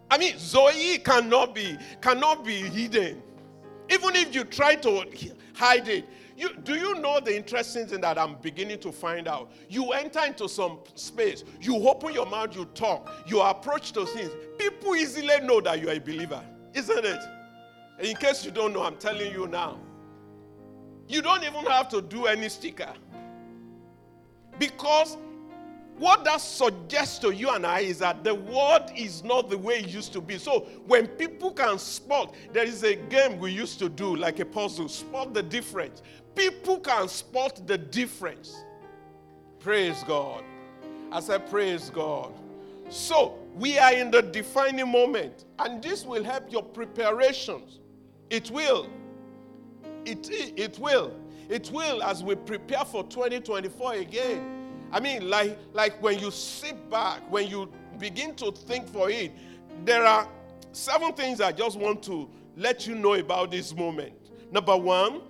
I 0.09 0.17
mean, 0.17 0.37
Zoe 0.39 0.97
cannot 0.99 1.53
be 1.53 1.77
cannot 2.01 2.43
be 2.43 2.55
hidden. 2.61 3.21
Even 3.91 4.15
if 4.15 4.33
you 4.33 4.43
try 4.43 4.75
to 4.75 5.05
hide 5.53 5.87
it. 5.87 6.05
You, 6.37 6.55
do 6.63 6.75
you 6.75 6.95
know 6.95 7.19
the 7.19 7.35
interesting 7.35 7.85
thing 7.85 7.99
that 7.99 8.17
I'm 8.17 8.35
beginning 8.41 8.79
to 8.79 8.93
find 8.93 9.27
out? 9.27 9.51
You 9.67 9.91
enter 9.91 10.23
into 10.23 10.47
some 10.47 10.79
space, 10.95 11.43
you 11.59 11.75
open 11.85 12.13
your 12.13 12.25
mouth, 12.25 12.55
you 12.55 12.63
talk, 12.63 13.11
you 13.27 13.41
approach 13.41 13.91
those 13.91 14.09
things. 14.11 14.31
People 14.57 14.95
easily 14.95 15.41
know 15.41 15.59
that 15.59 15.81
you 15.81 15.89
are 15.89 15.95
a 15.95 15.99
believer, 15.99 16.41
isn't 16.73 17.05
it? 17.05 17.19
In 17.99 18.15
case 18.15 18.45
you 18.45 18.51
don't 18.51 18.71
know, 18.71 18.83
I'm 18.83 18.95
telling 18.95 19.33
you 19.33 19.47
now. 19.47 19.79
You 21.09 21.21
don't 21.21 21.43
even 21.43 21.65
have 21.65 21.89
to 21.89 22.01
do 22.01 22.27
any 22.27 22.47
sticker. 22.47 22.93
Because 24.57 25.17
what 25.99 26.23
that 26.23 26.39
suggests 26.39 27.19
to 27.19 27.31
you 27.35 27.49
and 27.49 27.65
I 27.65 27.81
is 27.81 27.99
that 27.99 28.23
the 28.23 28.33
world 28.33 28.89
is 28.95 29.23
not 29.23 29.49
the 29.49 29.57
way 29.57 29.79
it 29.79 29.89
used 29.89 30.13
to 30.13 30.21
be. 30.21 30.37
So 30.37 30.61
when 30.87 31.07
people 31.07 31.51
can 31.51 31.77
spot, 31.77 32.33
there 32.53 32.63
is 32.63 32.83
a 32.83 32.95
game 32.95 33.37
we 33.37 33.51
used 33.51 33.79
to 33.79 33.89
do, 33.89 34.15
like 34.15 34.39
a 34.39 34.45
puzzle, 34.45 34.87
spot 34.87 35.33
the 35.33 35.43
difference. 35.43 36.01
People 36.35 36.79
can 36.79 37.09
spot 37.09 37.67
the 37.67 37.77
difference. 37.77 38.63
Praise 39.59 40.03
God. 40.07 40.43
I 41.11 41.19
said, 41.19 41.49
Praise 41.49 41.89
God. 41.89 42.33
So 42.89 43.37
we 43.55 43.77
are 43.77 43.93
in 43.93 44.09
the 44.09 44.21
defining 44.21 44.89
moment, 44.89 45.45
and 45.59 45.83
this 45.83 46.05
will 46.05 46.23
help 46.23 46.49
your 46.49 46.63
preparations. 46.63 47.79
It 48.29 48.49
will. 48.49 48.89
It, 50.05 50.29
it 50.31 50.79
will. 50.79 51.13
It 51.49 51.69
will 51.71 52.01
as 52.03 52.23
we 52.23 52.35
prepare 52.35 52.85
for 52.85 53.03
2024 53.03 53.93
again. 53.95 54.58
I 54.91 54.99
mean, 54.99 55.29
like, 55.29 55.57
like 55.73 56.01
when 56.01 56.19
you 56.19 56.31
sit 56.31 56.89
back, 56.89 57.21
when 57.31 57.47
you 57.47 57.71
begin 57.97 58.35
to 58.35 58.51
think 58.51 58.87
for 58.87 59.09
it, 59.09 59.31
there 59.85 60.05
are 60.05 60.27
seven 60.71 61.13
things 61.13 61.41
I 61.41 61.51
just 61.51 61.77
want 61.77 62.03
to 62.03 62.29
let 62.57 62.87
you 62.87 62.95
know 62.95 63.13
about 63.13 63.51
this 63.51 63.75
moment. 63.75 64.13
Number 64.51 64.75
one, 64.75 65.21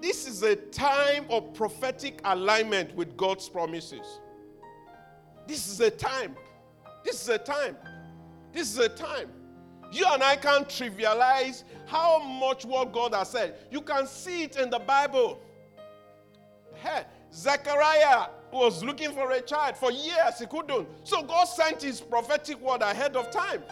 this 0.00 0.26
is 0.26 0.42
a 0.42 0.56
time 0.56 1.24
of 1.30 1.54
prophetic 1.54 2.20
alignment 2.24 2.94
with 2.94 3.16
God's 3.16 3.48
promises. 3.48 4.20
This 5.46 5.68
is 5.68 5.80
a 5.80 5.90
time. 5.90 6.36
This 7.04 7.22
is 7.22 7.28
a 7.28 7.38
time. 7.38 7.76
This 8.52 8.72
is 8.72 8.78
a 8.78 8.88
time. 8.88 9.30
You 9.92 10.06
and 10.08 10.22
I 10.22 10.36
can't 10.36 10.68
trivialize 10.68 11.62
how 11.86 12.18
much 12.18 12.64
what 12.64 12.92
God 12.92 13.14
has 13.14 13.30
said. 13.30 13.54
You 13.70 13.80
can 13.80 14.06
see 14.06 14.42
it 14.42 14.56
in 14.56 14.68
the 14.68 14.80
Bible. 14.80 15.40
Hey, 16.74 17.04
Zechariah 17.32 18.26
was 18.52 18.82
looking 18.82 19.12
for 19.12 19.30
a 19.32 19.40
child 19.40 19.76
for 19.76 19.90
years, 19.90 20.38
he 20.38 20.46
couldn't. 20.46 20.88
So 21.04 21.22
God 21.22 21.44
sent 21.44 21.82
his 21.82 22.00
prophetic 22.00 22.60
word 22.60 22.82
ahead 22.82 23.16
of 23.16 23.30
time. 23.30 23.62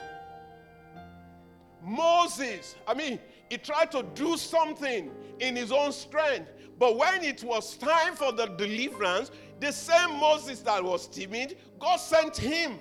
Moses, 1.82 2.76
I 2.86 2.94
mean, 2.94 3.18
he 3.50 3.58
tried 3.58 3.92
to 3.92 4.02
do 4.14 4.36
something 4.36 5.10
in 5.38 5.56
his 5.56 5.70
own 5.70 5.92
strength. 5.92 6.50
But 6.78 6.96
when 6.96 7.22
it 7.22 7.44
was 7.44 7.76
time 7.76 8.14
for 8.14 8.32
the 8.32 8.46
deliverance, 8.46 9.30
the 9.60 9.72
same 9.72 10.18
Moses 10.18 10.60
that 10.60 10.82
was 10.82 11.06
timid, 11.06 11.56
God 11.78 11.96
sent 11.96 12.36
him. 12.36 12.78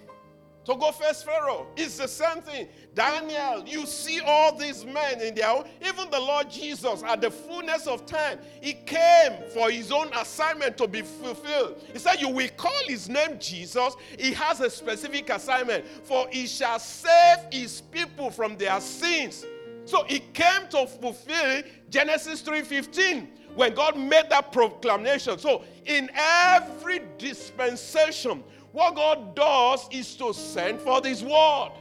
To 0.65 0.75
go 0.75 0.91
face 0.91 1.23
Pharaoh. 1.23 1.67
It's 1.75 1.97
the 1.97 2.07
same 2.07 2.41
thing. 2.41 2.67
Daniel, 2.93 3.63
you 3.65 3.85
see 3.85 4.19
all 4.21 4.55
these 4.55 4.85
men 4.85 5.21
in 5.21 5.35
their 5.35 5.49
own, 5.49 5.65
even 5.85 6.09
the 6.09 6.19
Lord 6.19 6.49
Jesus, 6.49 7.03
at 7.03 7.21
the 7.21 7.31
fullness 7.31 7.87
of 7.87 8.05
time, 8.05 8.39
he 8.61 8.73
came 8.73 9.33
for 9.53 9.69
his 9.71 9.91
own 9.91 10.09
assignment 10.13 10.77
to 10.77 10.87
be 10.87 11.01
fulfilled. 11.01 11.81
He 11.91 11.99
said, 11.99 12.21
You 12.21 12.29
will 12.29 12.49
call 12.55 12.71
his 12.87 13.09
name 13.09 13.39
Jesus. 13.39 13.95
He 14.17 14.33
has 14.33 14.59
a 14.61 14.69
specific 14.69 15.29
assignment, 15.29 15.85
for 16.03 16.27
he 16.29 16.47
shall 16.47 16.79
save 16.79 17.39
his 17.51 17.81
people 17.81 18.29
from 18.29 18.57
their 18.57 18.79
sins. 18.79 19.45
So 19.85 20.03
he 20.05 20.19
came 20.19 20.67
to 20.69 20.87
fulfill 20.87 21.63
Genesis 21.89 22.41
3:15 22.41 23.27
when 23.55 23.73
God 23.73 23.97
made 23.97 24.29
that 24.29 24.51
proclamation. 24.51 25.37
So 25.37 25.63
in 25.85 26.09
every 26.13 27.01
dispensation, 27.17 28.43
what 28.73 28.95
God 28.95 29.35
does 29.35 29.87
is 29.91 30.15
to 30.15 30.33
send 30.33 30.81
for 30.81 30.99
this 30.99 31.21
word. 31.21 31.71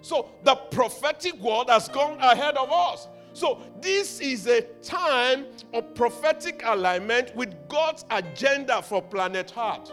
So 0.00 0.30
the 0.44 0.54
prophetic 0.54 1.34
word 1.34 1.68
has 1.68 1.88
gone 1.88 2.18
ahead 2.20 2.56
of 2.56 2.72
us. 2.72 3.08
So 3.32 3.60
this 3.80 4.20
is 4.20 4.46
a 4.46 4.62
time 4.82 5.46
of 5.74 5.94
prophetic 5.94 6.62
alignment 6.64 7.34
with 7.36 7.54
God's 7.68 8.04
agenda 8.10 8.80
for 8.80 9.02
planet 9.02 9.50
Heart. 9.50 9.92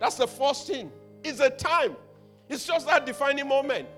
That's 0.00 0.16
the 0.16 0.26
first 0.26 0.66
thing. 0.66 0.90
It's 1.22 1.40
a 1.40 1.50
time. 1.50 1.96
It's 2.48 2.66
just 2.66 2.86
that 2.86 3.06
defining 3.06 3.46
moment. 3.46 3.88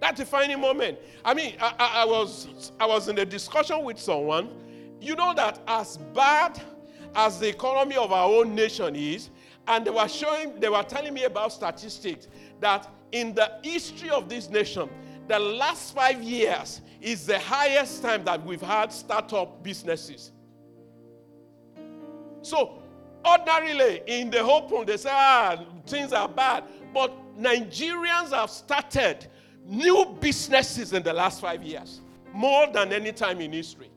That 0.00 0.16
defining 0.16 0.60
moment. 0.60 0.98
I 1.24 1.34
mean, 1.34 1.54
I, 1.60 1.74
I, 1.78 2.02
I 2.02 2.04
was 2.04 2.72
I 2.80 2.86
was 2.86 3.08
in 3.08 3.18
a 3.18 3.24
discussion 3.24 3.84
with 3.84 3.98
someone. 3.98 4.48
You 5.00 5.16
know 5.16 5.34
that 5.34 5.60
as 5.66 5.98
bad 6.14 6.60
as 7.14 7.38
the 7.38 7.48
economy 7.48 7.96
of 7.96 8.12
our 8.12 8.28
own 8.28 8.54
nation 8.54 8.96
is, 8.96 9.30
and 9.66 9.84
they 9.86 9.90
were 9.90 10.08
showing, 10.08 10.58
they 10.60 10.68
were 10.68 10.82
telling 10.82 11.14
me 11.14 11.24
about 11.24 11.52
statistics 11.52 12.28
that 12.60 12.88
in 13.12 13.34
the 13.34 13.50
history 13.62 14.10
of 14.10 14.28
this 14.28 14.48
nation, 14.48 14.88
the 15.28 15.38
last 15.38 15.94
five 15.94 16.22
years 16.22 16.82
is 17.00 17.26
the 17.26 17.38
highest 17.38 18.02
time 18.02 18.24
that 18.24 18.44
we've 18.44 18.60
had 18.60 18.92
startup 18.92 19.62
businesses. 19.62 20.32
So, 22.42 22.82
ordinarily, 23.26 24.02
in 24.06 24.30
the 24.30 24.40
open, 24.40 24.84
they 24.84 24.98
say, 24.98 25.10
ah, 25.12 25.64
things 25.86 26.12
are 26.12 26.28
bad. 26.28 26.64
But 26.92 27.12
Nigerians 27.38 28.30
have 28.32 28.50
started 28.50 29.26
new 29.64 30.16
businesses 30.20 30.92
in 30.92 31.02
the 31.02 31.12
last 31.12 31.40
five 31.40 31.62
years, 31.62 32.00
more 32.32 32.66
than 32.66 32.92
any 32.92 33.12
time 33.12 33.40
in 33.40 33.52
history. 33.52 33.90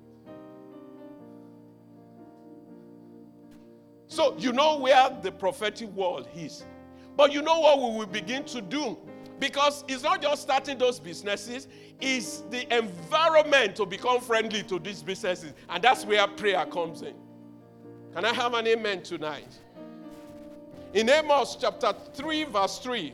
So 4.08 4.36
you 4.38 4.54
know 4.54 4.80
where 4.80 5.10
the 5.22 5.32
prophetic 5.32 5.90
world 5.90 6.28
is. 6.36 6.66
But 7.16 7.34
you 7.34 7.42
know 7.42 7.60
what 7.60 7.80
we 7.80 7.98
will 7.98 8.06
begin 8.06 8.44
to 8.46 8.62
do? 8.62 8.98
Because 9.40 9.84
it's 9.88 10.04
not 10.04 10.22
just 10.22 10.44
starting 10.44 10.78
those 10.78 11.00
businesses, 11.00 11.68
it's 12.00 12.42
the 12.50 12.76
environment 12.76 13.76
to 13.76 13.86
become 13.86 14.22
friendly 14.22 14.64
to 14.64 14.80
these 14.80 15.04
businesses. 15.04 15.54
And 15.70 15.84
that's 15.84 16.06
where 16.06 16.26
prayer 16.28 16.66
comes 16.66 17.02
in. 17.02 17.16
Can 18.14 18.26
I 18.26 18.34
have 18.34 18.54
an 18.54 18.66
amen 18.68 19.04
tonight? 19.04 19.48
In 20.94 21.10
Amos 21.10 21.58
chapter 21.60 21.94
3, 22.14 22.46
verse 22.46 22.80
3, 22.80 23.14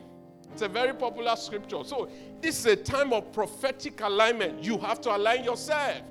it's 0.54 0.62
a 0.62 0.68
very 0.68 0.94
popular 0.94 1.36
scripture. 1.36 1.84
So, 1.84 2.08
this 2.40 2.60
is 2.60 2.66
a 2.68 2.76
time 2.76 3.12
of 3.12 3.34
prophetic 3.34 4.02
alignment. 4.02 4.64
You 4.64 4.78
have 4.78 5.02
to 5.02 5.16
align 5.16 5.44
yourself. 5.44 6.02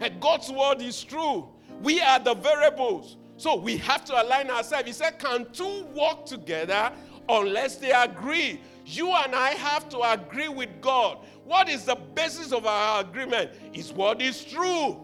And 0.00 0.20
God's 0.20 0.50
word 0.50 0.82
is 0.82 1.02
true. 1.04 1.48
We 1.82 2.00
are 2.00 2.18
the 2.18 2.34
variables. 2.34 3.16
So 3.36 3.56
we 3.56 3.76
have 3.78 4.04
to 4.06 4.22
align 4.22 4.50
ourselves. 4.50 4.86
He 4.86 4.92
said, 4.92 5.18
Can 5.18 5.46
two 5.52 5.84
walk 5.92 6.26
together 6.26 6.92
unless 7.28 7.76
they 7.76 7.92
agree? 7.92 8.60
You 8.84 9.12
and 9.12 9.34
I 9.34 9.50
have 9.50 9.88
to 9.90 10.00
agree 10.00 10.48
with 10.48 10.70
God. 10.80 11.18
What 11.44 11.68
is 11.68 11.84
the 11.84 11.96
basis 12.14 12.52
of 12.52 12.66
our 12.66 13.00
agreement? 13.00 13.50
Is 13.72 13.92
what 13.92 14.22
is 14.22 14.44
true. 14.44 15.02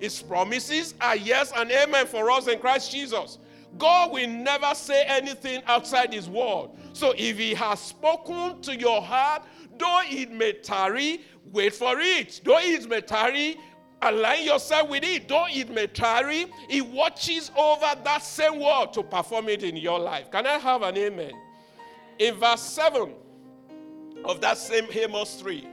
His 0.00 0.22
promises 0.22 0.94
are 1.00 1.16
yes 1.16 1.52
and 1.56 1.70
amen 1.70 2.06
for 2.06 2.30
us 2.30 2.46
in 2.46 2.58
Christ 2.58 2.92
Jesus. 2.92 3.38
God 3.76 4.12
will 4.12 4.28
never 4.28 4.74
say 4.74 5.04
anything 5.06 5.62
outside 5.66 6.12
His 6.12 6.28
word. 6.28 6.70
So 6.92 7.14
if 7.16 7.38
He 7.38 7.54
has 7.54 7.80
spoken 7.80 8.60
to 8.62 8.76
your 8.76 9.02
heart, 9.02 9.42
though 9.78 10.00
it 10.04 10.30
may 10.30 10.52
tarry, 10.52 11.22
wait 11.52 11.74
for 11.74 11.98
it. 12.00 12.40
Though 12.44 12.58
it 12.58 12.88
may 12.88 13.00
tarry, 13.00 13.58
Align 14.02 14.44
yourself 14.44 14.88
with 14.88 15.02
it. 15.02 15.28
Though 15.28 15.46
it 15.48 15.70
may 15.70 15.88
tarry, 15.88 16.46
He 16.68 16.80
watches 16.80 17.50
over 17.56 17.86
that 18.04 18.22
same 18.22 18.60
word 18.60 18.92
to 18.92 19.02
perform 19.02 19.48
it 19.48 19.62
in 19.64 19.76
your 19.76 19.98
life. 19.98 20.30
Can 20.30 20.46
I 20.46 20.58
have 20.58 20.82
an 20.82 20.96
amen? 20.96 21.32
In 22.18 22.34
verse 22.34 22.62
7 22.62 23.12
of 24.24 24.40
that 24.40 24.58
same 24.58 24.86
Amos 24.92 25.40
3, 25.40 25.66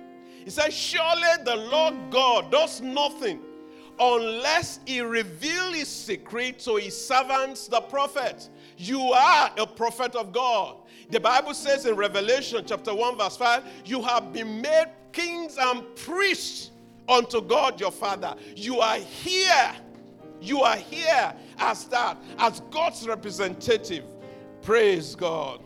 He 0.43 0.49
says, 0.49 0.73
Surely 0.73 1.43
the 1.43 1.55
Lord 1.55 1.95
God 2.09 2.51
does 2.51 2.81
nothing 2.81 3.41
unless 3.99 4.79
He 4.85 5.01
reveal 5.01 5.73
His 5.73 5.87
secret 5.87 6.59
to 6.59 6.77
His 6.77 6.99
servants, 6.99 7.67
the 7.67 7.81
prophets. 7.81 8.49
You 8.77 9.01
are 9.01 9.51
a 9.57 9.67
prophet 9.67 10.15
of 10.15 10.33
God. 10.33 10.77
The 11.11 11.19
Bible 11.19 11.53
says 11.53 11.85
in 11.85 11.95
Revelation 11.95 12.63
chapter 12.65 12.93
1, 12.93 13.17
verse 13.17 13.37
5, 13.37 13.63
you 13.85 14.01
have 14.01 14.33
been 14.33 14.61
made 14.61 14.87
kings 15.11 15.57
and 15.59 15.83
priests 15.95 16.71
unto 17.07 17.41
God 17.41 17.79
your 17.79 17.91
Father. 17.91 18.35
You 18.55 18.79
are 18.79 18.97
here. 18.97 19.71
You 20.41 20.61
are 20.61 20.77
here 20.77 21.33
as 21.57 21.85
that, 21.85 22.17
as 22.37 22.61
God's 22.71 23.07
representative. 23.07 24.03
Praise 24.61 25.15
God. 25.15 25.61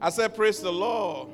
I 0.00 0.10
said, 0.10 0.34
Praise 0.34 0.60
the 0.60 0.72
Lord. 0.72 1.28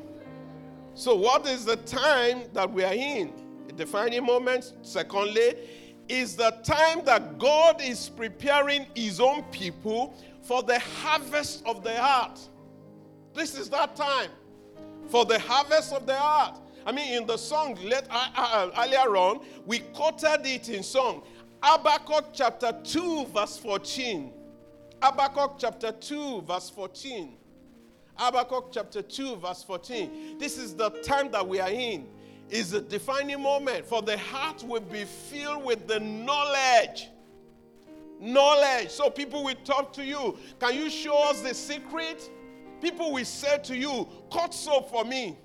So, 0.94 1.14
what 1.14 1.46
is 1.46 1.64
the 1.64 1.76
time 1.76 2.42
that 2.52 2.70
we 2.70 2.84
are 2.84 2.92
in? 2.92 3.32
A 3.68 3.72
defining 3.72 4.24
moment. 4.24 4.72
Secondly, 4.82 5.54
is 6.08 6.36
the 6.36 6.50
time 6.62 7.04
that 7.04 7.38
God 7.38 7.80
is 7.82 8.08
preparing 8.08 8.86
His 8.94 9.20
own 9.20 9.42
people 9.44 10.14
for 10.42 10.62
the 10.62 10.78
harvest 10.78 11.62
of 11.66 11.82
the 11.84 11.94
heart. 11.94 12.40
This 13.34 13.56
is 13.56 13.68
that 13.70 13.94
time 13.94 14.30
for 15.08 15.24
the 15.24 15.38
harvest 15.38 15.92
of 15.92 16.06
the 16.06 16.16
heart. 16.16 16.58
I 16.88 16.92
mean, 16.92 17.12
in 17.12 17.26
the 17.26 17.36
song 17.36 17.76
let, 17.84 18.06
uh, 18.08 18.28
uh, 18.34 18.70
earlier 18.78 19.14
on, 19.14 19.44
we 19.66 19.80
quoted 19.80 20.46
it 20.46 20.70
in 20.70 20.82
song. 20.82 21.22
Habakkuk 21.62 22.30
chapter 22.32 22.72
2, 22.82 23.26
verse 23.26 23.58
14. 23.58 24.32
Habakkuk 25.02 25.56
chapter 25.58 25.92
2, 25.92 26.40
verse 26.48 26.70
14. 26.70 27.34
Habakkuk 28.14 28.72
chapter 28.72 29.02
2, 29.02 29.36
verse 29.36 29.62
14. 29.64 30.38
This 30.38 30.56
is 30.56 30.74
the 30.74 30.88
time 31.02 31.30
that 31.30 31.46
we 31.46 31.60
are 31.60 31.68
in. 31.68 32.08
Is 32.48 32.72
a 32.72 32.80
defining 32.80 33.42
moment 33.42 33.84
for 33.84 34.00
the 34.00 34.16
heart 34.16 34.62
will 34.62 34.80
be 34.80 35.04
filled 35.04 35.66
with 35.66 35.86
the 35.88 36.00
knowledge. 36.00 37.10
Knowledge. 38.18 38.88
So 38.88 39.10
people 39.10 39.44
will 39.44 39.56
talk 39.62 39.92
to 39.92 40.02
you. 40.02 40.38
Can 40.58 40.74
you 40.74 40.88
show 40.88 41.28
us 41.28 41.42
the 41.42 41.52
secret? 41.52 42.30
People 42.80 43.12
will 43.12 43.26
say 43.26 43.58
to 43.64 43.76
you, 43.76 44.08
cut 44.32 44.54
soap 44.54 44.88
for 44.88 45.04
me. 45.04 45.36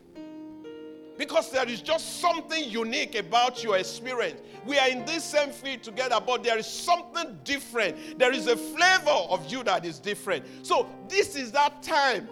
Because 1.18 1.52
there 1.52 1.68
is 1.70 1.82
just 1.82 2.20
something 2.20 2.64
unique 2.70 3.16
about 3.16 3.64
your 3.64 3.78
experience. 3.78 4.42
We 4.66 4.80
are 4.80 4.90
in 4.90 5.06
this 5.06 5.24
same 5.24 5.52
field 5.52 5.84
together, 5.84 6.20
but 6.26 6.44
there 6.44 6.58
is 6.58 6.66
something 6.66 7.38
different. 7.44 8.18
There 8.18 8.32
is 8.32 8.48
a 8.48 8.58
flavor 8.58 9.12
of 9.30 9.52
you 9.52 9.64
that 9.64 9.86
is 9.86 10.00
different. 10.00 10.46
So, 10.66 10.88
this 11.08 11.36
is 11.36 11.52
that 11.52 11.84
time. 11.84 12.28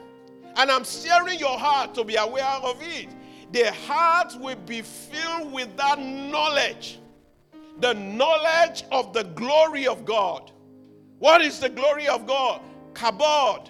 And 0.56 0.72
I'm 0.72 0.84
steering 0.84 1.40
your 1.40 1.58
heart 1.58 1.94
to 1.96 2.04
be 2.04 2.16
aware 2.16 2.44
of 2.44 2.78
it. 2.82 3.10
The 3.52 3.72
heart 3.72 4.36
will 4.40 4.56
be 4.56 4.82
filled 4.82 5.52
with 5.52 5.76
that 5.78 6.00
knowledge 6.00 7.00
the 7.80 7.94
knowledge 7.94 8.84
of 8.92 9.12
the 9.12 9.24
glory 9.24 9.88
of 9.88 10.06
God. 10.06 10.52
What 11.20 11.42
is 11.42 11.60
the 11.60 11.70
glory 11.70 12.08
of 12.08 12.28
God? 12.28 12.62
Kabod, 12.94 13.70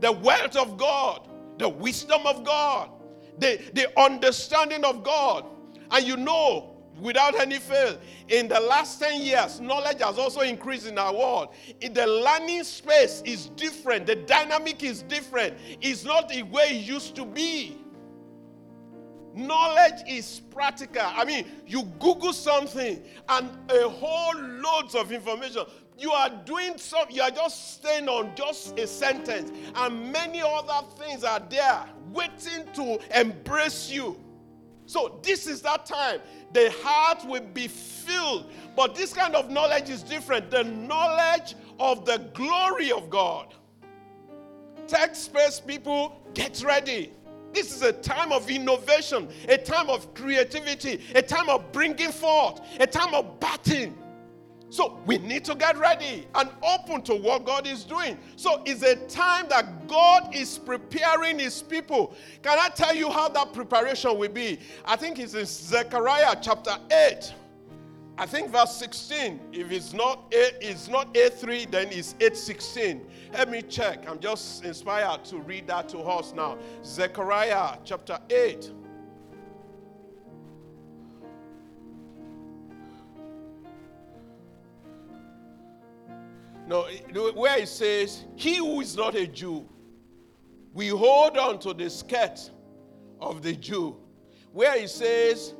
the 0.00 0.12
wealth 0.12 0.56
of 0.56 0.78
God, 0.78 1.28
the 1.58 1.68
wisdom 1.68 2.26
of 2.26 2.44
God 2.44 2.90
the, 3.38 3.60
the 3.74 4.00
understanding 4.00 4.84
of 4.84 5.02
God. 5.02 5.44
And 5.90 6.06
you 6.06 6.16
know, 6.16 6.76
without 7.00 7.38
any 7.38 7.58
fail, 7.58 7.98
in 8.28 8.48
the 8.48 8.60
last 8.60 9.00
10 9.00 9.22
years, 9.22 9.60
knowledge 9.60 10.02
has 10.02 10.18
also 10.18 10.40
increased 10.40 10.86
in 10.86 10.98
our 10.98 11.12
world. 11.14 11.48
In 11.80 11.92
the 11.92 12.06
learning 12.06 12.64
space 12.64 13.22
is 13.24 13.46
different, 13.50 14.06
the 14.06 14.16
dynamic 14.16 14.82
is 14.82 15.02
different. 15.02 15.56
It's 15.80 16.04
not 16.04 16.28
the 16.28 16.42
way 16.42 16.64
it 16.70 16.84
used 16.84 17.16
to 17.16 17.24
be. 17.24 17.78
Knowledge 19.34 20.02
is 20.08 20.40
practical. 20.50 21.02
I 21.04 21.24
mean, 21.24 21.46
you 21.66 21.84
Google 22.00 22.32
something 22.32 23.02
and 23.28 23.50
a 23.70 23.88
whole 23.88 24.34
loads 24.36 24.94
of 24.94 25.12
information. 25.12 25.64
You 25.98 26.12
are 26.12 26.30
doing 26.44 26.78
some, 26.78 27.06
you 27.10 27.22
are 27.22 27.30
just 27.30 27.74
staying 27.74 28.08
on 28.08 28.30
just 28.36 28.78
a 28.78 28.86
sentence, 28.86 29.50
and 29.74 30.12
many 30.12 30.40
other 30.40 30.86
things 30.96 31.24
are 31.24 31.40
there 31.50 31.84
waiting 32.12 32.64
to 32.74 33.00
embrace 33.20 33.90
you. 33.90 34.16
So, 34.86 35.18
this 35.22 35.46
is 35.46 35.60
that 35.62 35.84
time. 35.84 36.20
The 36.54 36.72
heart 36.82 37.26
will 37.26 37.42
be 37.42 37.68
filled. 37.68 38.50
But 38.74 38.94
this 38.94 39.12
kind 39.12 39.34
of 39.34 39.50
knowledge 39.50 39.90
is 39.90 40.02
different. 40.02 40.50
The 40.50 40.64
knowledge 40.64 41.56
of 41.78 42.06
the 42.06 42.18
glory 42.32 42.90
of 42.90 43.10
God. 43.10 43.54
Text 44.86 45.24
space 45.24 45.60
people, 45.60 46.22
get 46.32 46.62
ready. 46.64 47.12
This 47.52 47.74
is 47.74 47.82
a 47.82 47.92
time 47.92 48.32
of 48.32 48.48
innovation, 48.48 49.28
a 49.48 49.58
time 49.58 49.90
of 49.90 50.14
creativity, 50.14 51.02
a 51.14 51.20
time 51.20 51.48
of 51.50 51.70
bringing 51.72 52.12
forth, 52.12 52.60
a 52.80 52.86
time 52.86 53.12
of 53.14 53.40
batting. 53.40 53.94
So 54.70 54.98
we 55.06 55.18
need 55.18 55.44
to 55.46 55.54
get 55.54 55.78
ready 55.78 56.26
and 56.34 56.50
open 56.62 57.02
to 57.02 57.14
what 57.14 57.44
God 57.46 57.66
is 57.66 57.84
doing. 57.84 58.18
So 58.36 58.62
it's 58.66 58.82
a 58.82 58.96
time 59.06 59.46
that 59.48 59.88
God 59.88 60.34
is 60.34 60.58
preparing 60.58 61.38
his 61.38 61.62
people. 61.62 62.14
Can 62.42 62.58
I 62.58 62.68
tell 62.68 62.94
you 62.94 63.10
how 63.10 63.28
that 63.30 63.52
preparation 63.52 64.18
will 64.18 64.28
be? 64.28 64.58
I 64.84 64.96
think 64.96 65.18
it's 65.18 65.34
in 65.34 65.46
Zechariah 65.46 66.36
chapter 66.42 66.76
8. 66.92 67.32
I 68.20 68.26
think 68.26 68.50
verse 68.50 68.74
16. 68.76 69.40
If 69.52 69.70
it's 69.70 69.92
not 69.92 70.24
a, 70.34 70.50
it's 70.60 70.88
not 70.88 71.14
A3, 71.14 71.70
then 71.70 71.86
it's 71.86 72.14
816. 72.20 73.06
Let 73.32 73.48
me 73.48 73.62
check. 73.62 74.08
I'm 74.08 74.18
just 74.18 74.64
inspired 74.64 75.24
to 75.26 75.38
read 75.38 75.68
that 75.68 75.88
to 75.90 76.00
us 76.00 76.34
now. 76.34 76.58
Zechariah 76.84 77.78
chapter 77.84 78.18
8. 78.28 78.72
No, 86.68 86.86
where 87.34 87.58
it 87.58 87.68
says, 87.68 88.24
He 88.36 88.56
who 88.56 88.82
is 88.82 88.94
not 88.94 89.14
a 89.14 89.26
Jew, 89.26 89.66
we 90.74 90.88
hold 90.88 91.38
on 91.38 91.58
to 91.60 91.72
the 91.72 91.88
skirt 91.88 92.50
of 93.20 93.42
the 93.42 93.54
Jew. 93.54 93.96
Where 94.52 94.76
it 94.76 94.90
says, 94.90 95.54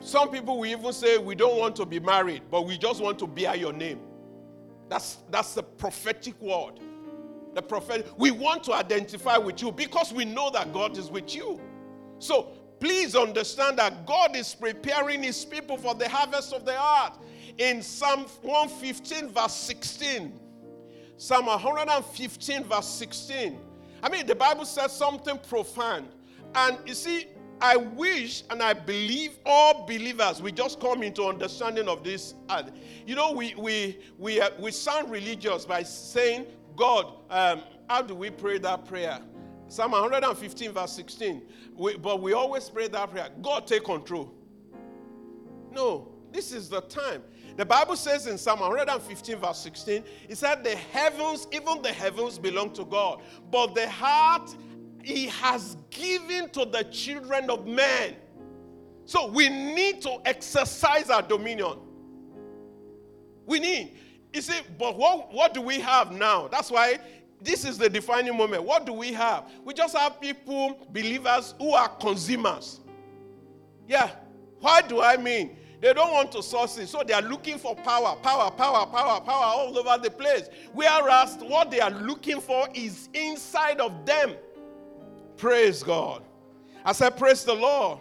some 0.00 0.30
people 0.30 0.58
will 0.58 0.66
even 0.66 0.92
say, 0.94 1.18
We 1.18 1.34
don't 1.34 1.58
want 1.58 1.76
to 1.76 1.84
be 1.86 2.00
married, 2.00 2.44
but 2.50 2.66
we 2.66 2.78
just 2.78 3.02
want 3.02 3.18
to 3.18 3.26
bear 3.26 3.54
your 3.54 3.74
name. 3.74 4.00
That's, 4.88 5.18
that's 5.30 5.52
the 5.52 5.62
prophetic 5.62 6.40
word. 6.40 6.80
The 7.54 7.60
prophet, 7.60 8.10
we 8.16 8.30
want 8.30 8.64
to 8.64 8.72
identify 8.72 9.36
with 9.36 9.60
you 9.60 9.70
because 9.70 10.14
we 10.14 10.24
know 10.24 10.50
that 10.50 10.72
God 10.72 10.96
is 10.96 11.10
with 11.10 11.34
you. 11.36 11.60
So 12.18 12.52
please 12.80 13.14
understand 13.14 13.78
that 13.78 14.06
God 14.06 14.34
is 14.34 14.54
preparing 14.54 15.22
his 15.22 15.44
people 15.44 15.76
for 15.76 15.94
the 15.94 16.08
harvest 16.08 16.54
of 16.54 16.64
the 16.64 16.72
earth. 16.72 17.18
In 17.58 17.82
Psalm 17.82 18.26
115, 18.42 19.28
verse 19.28 19.54
16, 19.54 20.40
Psalm 21.16 21.46
115, 21.46 22.64
verse 22.64 22.88
16. 22.88 23.58
I 24.02 24.08
mean, 24.08 24.26
the 24.26 24.34
Bible 24.34 24.64
says 24.64 24.92
something 24.92 25.38
profound. 25.48 26.08
And 26.54 26.78
you 26.86 26.94
see, 26.94 27.26
I 27.60 27.76
wish 27.76 28.42
and 28.50 28.62
I 28.62 28.74
believe 28.74 29.38
all 29.46 29.86
believers 29.86 30.42
we 30.42 30.52
just 30.52 30.80
come 30.80 31.02
into 31.02 31.24
understanding 31.24 31.88
of 31.88 32.04
this. 32.04 32.34
You 33.06 33.14
know, 33.14 33.32
we 33.32 33.54
we 33.54 33.98
we 34.18 34.40
uh, 34.40 34.50
we 34.58 34.70
sound 34.70 35.10
religious 35.10 35.64
by 35.64 35.82
saying, 35.82 36.46
"God, 36.76 37.14
um, 37.30 37.62
how 37.88 38.02
do 38.02 38.14
we 38.14 38.30
pray 38.30 38.58
that 38.58 38.84
prayer?" 38.84 39.20
Psalm 39.68 39.92
115 39.92 40.72
verse 40.72 40.92
16. 40.92 41.42
We, 41.74 41.96
but 41.96 42.20
we 42.20 42.32
always 42.32 42.68
pray 42.68 42.88
that 42.88 43.10
prayer. 43.10 43.28
God 43.40 43.66
take 43.66 43.84
control. 43.84 44.34
No, 45.72 46.12
this 46.32 46.52
is 46.52 46.68
the 46.68 46.82
time. 46.82 47.22
The 47.56 47.64
Bible 47.64 47.96
says 47.96 48.26
in 48.26 48.36
Psalm 48.36 48.60
115, 48.60 49.36
verse 49.36 49.58
16, 49.58 50.04
it 50.28 50.36
said, 50.36 50.64
The 50.64 50.74
heavens, 50.74 51.46
even 51.52 51.82
the 51.82 51.92
heavens, 51.92 52.38
belong 52.38 52.72
to 52.72 52.84
God, 52.84 53.22
but 53.50 53.74
the 53.74 53.88
heart 53.88 54.54
he 55.02 55.26
has 55.28 55.76
given 55.90 56.48
to 56.50 56.64
the 56.64 56.82
children 56.84 57.50
of 57.50 57.66
men. 57.66 58.16
So 59.04 59.26
we 59.28 59.48
need 59.48 60.00
to 60.02 60.16
exercise 60.24 61.10
our 61.10 61.22
dominion. 61.22 61.78
We 63.46 63.60
need. 63.60 63.98
You 64.32 64.40
see, 64.40 64.60
but 64.78 64.96
what, 64.96 65.32
what 65.32 65.54
do 65.54 65.60
we 65.60 65.78
have 65.78 66.10
now? 66.10 66.48
That's 66.48 66.70
why 66.70 66.98
this 67.40 67.64
is 67.64 67.78
the 67.78 67.88
defining 67.88 68.36
moment. 68.36 68.64
What 68.64 68.86
do 68.86 68.92
we 68.92 69.12
have? 69.12 69.48
We 69.64 69.74
just 69.74 69.96
have 69.96 70.20
people, 70.20 70.88
believers, 70.90 71.54
who 71.58 71.72
are 71.72 71.88
consumers. 71.88 72.80
Yeah. 73.86 74.10
Why 74.60 74.80
do 74.80 75.02
I 75.02 75.18
mean? 75.18 75.56
They 75.84 75.92
don't 75.92 76.12
want 76.12 76.32
to 76.32 76.42
source 76.42 76.78
it, 76.78 76.88
so 76.88 77.02
they 77.06 77.12
are 77.12 77.20
looking 77.20 77.58
for 77.58 77.76
power, 77.76 78.16
power, 78.22 78.50
power, 78.50 78.86
power, 78.86 79.20
power 79.20 79.44
all 79.44 79.78
over 79.78 80.02
the 80.02 80.10
place. 80.10 80.48
Whereas 80.72 81.36
what 81.42 81.70
they 81.70 81.80
are 81.80 81.90
looking 81.90 82.40
for 82.40 82.66
is 82.72 83.10
inside 83.12 83.80
of 83.82 84.06
them. 84.06 84.34
Praise 85.36 85.82
God. 85.82 86.22
I 86.86 86.92
said, 86.92 87.18
Praise 87.18 87.44
the 87.44 87.52
Lord. 87.52 87.98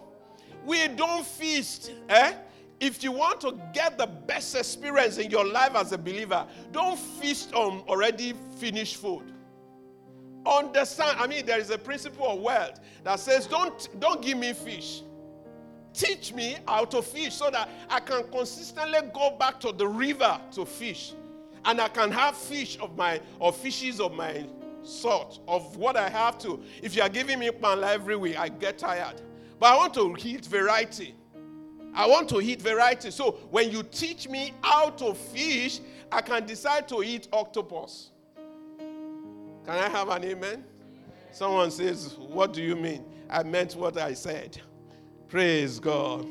We 0.66 0.88
don't 0.88 1.26
feast, 1.26 1.92
eh? 2.08 2.36
If 2.80 3.04
you 3.04 3.12
want 3.12 3.42
to 3.42 3.60
get 3.74 3.98
the 3.98 4.08
best 4.08 4.56
experience 4.56 5.18
in 5.18 5.30
your 5.30 5.46
life 5.46 5.76
as 5.76 5.92
a 5.92 5.98
believer, 5.98 6.48
don't 6.72 6.98
feast 6.98 7.54
on 7.54 7.82
already 7.90 8.34
finished 8.60 8.96
food. 8.96 9.24
Understand, 10.46 11.18
I 11.20 11.28
mean, 11.28 11.46
there 11.46 11.60
is 11.60 11.70
a 11.70 11.78
principle 11.78 12.30
of 12.30 12.40
wealth 12.40 12.80
that 13.04 13.20
says, 13.20 13.46
don't, 13.46 13.90
don't 14.00 14.22
give 14.22 14.38
me 14.38 14.54
fish 14.54 15.02
teach 15.94 16.34
me 16.34 16.58
how 16.68 16.86
to 16.86 17.02
fish 17.02 17.36
so 17.36 17.50
that 17.52 17.70
I 17.90 18.00
can 18.00 18.24
consistently 18.32 19.00
go 19.14 19.36
back 19.38 19.60
to 19.62 19.72
the 19.72 19.88
river 19.88 20.40
to 20.54 20.66
fish. 20.66 21.14
And 21.66 21.80
I 21.80 21.88
can 21.88 22.12
have 22.12 22.36
fish 22.36 22.78
of 22.80 22.98
my 22.98 23.22
or 23.40 23.54
fishes 23.54 24.00
of 24.00 24.14
my 24.14 24.46
sort 24.84 25.40
of 25.48 25.78
what 25.78 25.96
I 25.96 26.10
have 26.10 26.38
to. 26.40 26.62
If 26.82 26.96
you 26.96 27.02
are 27.02 27.10
giving 27.10 27.40
me 27.40 27.52
pan 27.52 27.84
every 27.84 28.16
week, 28.16 28.38
I 28.38 28.50
get 28.50 28.78
tired. 28.78 29.22
But 29.60 29.74
I 29.74 29.78
want 29.78 29.94
to 29.94 30.16
eat 30.20 30.46
variety. 30.46 31.16
I 31.96 32.08
want 32.08 32.28
to 32.30 32.42
eat 32.42 32.62
variety. 32.62 33.12
So 33.12 33.34
when 33.52 33.72
you 33.72 33.84
teach 33.84 34.28
me 34.28 34.54
how 34.62 34.90
to 34.92 35.14
fish, 35.14 35.80
I 36.12 36.22
can 36.22 36.46
decide 36.46 36.88
to 36.90 37.04
eat 37.04 37.28
octopus. 37.32 38.10
Can 39.66 39.76
I 39.76 39.88
have 39.88 40.10
an 40.10 40.24
amen? 40.26 40.66
Someone 41.32 41.72
says, 41.72 42.16
What 42.18 42.54
do 42.54 42.62
you 42.62 42.76
mean? 42.76 43.06
I 43.30 43.44
meant 43.44 43.76
what 43.76 43.98
I 43.98 44.14
said. 44.14 44.60
Praise 45.34 45.80
God. 45.80 46.28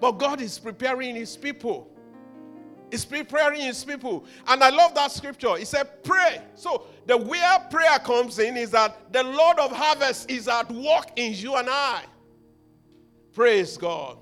But 0.00 0.12
God 0.12 0.40
is 0.40 0.58
preparing 0.58 1.14
his 1.16 1.36
people. 1.36 1.90
He's 2.90 3.04
preparing 3.04 3.60
his 3.60 3.84
people. 3.84 4.24
And 4.46 4.64
I 4.64 4.70
love 4.70 4.94
that 4.94 5.12
scripture. 5.12 5.54
He 5.56 5.66
said, 5.66 6.02
pray. 6.02 6.40
So 6.54 6.86
the 7.04 7.18
where 7.18 7.58
prayer 7.70 7.98
comes 7.98 8.38
in 8.38 8.56
is 8.56 8.70
that 8.70 9.12
the 9.12 9.22
Lord 9.22 9.58
of 9.58 9.70
harvest 9.70 10.30
is 10.30 10.48
at 10.48 10.72
work 10.72 11.10
in 11.16 11.34
you 11.34 11.56
and 11.56 11.68
I. 11.68 12.04
Praise 13.34 13.76
God. 13.76 14.16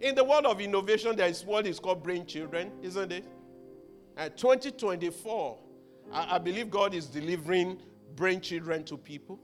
In 0.00 0.16
the 0.16 0.24
world 0.24 0.46
of 0.46 0.60
innovation, 0.60 1.14
there 1.14 1.28
is 1.28 1.44
what 1.44 1.64
is 1.64 1.78
called 1.78 2.02
brain 2.02 2.26
children, 2.26 2.72
isn't 2.82 3.12
it? 3.12 3.24
Uh, 4.16 4.22
at 4.22 4.36
2024, 4.38 5.56
I, 6.12 6.34
I 6.34 6.38
believe 6.38 6.68
God 6.68 6.94
is 6.94 7.06
delivering 7.06 7.80
brain 8.16 8.40
children 8.40 8.82
to 8.86 8.96
people. 8.96 9.38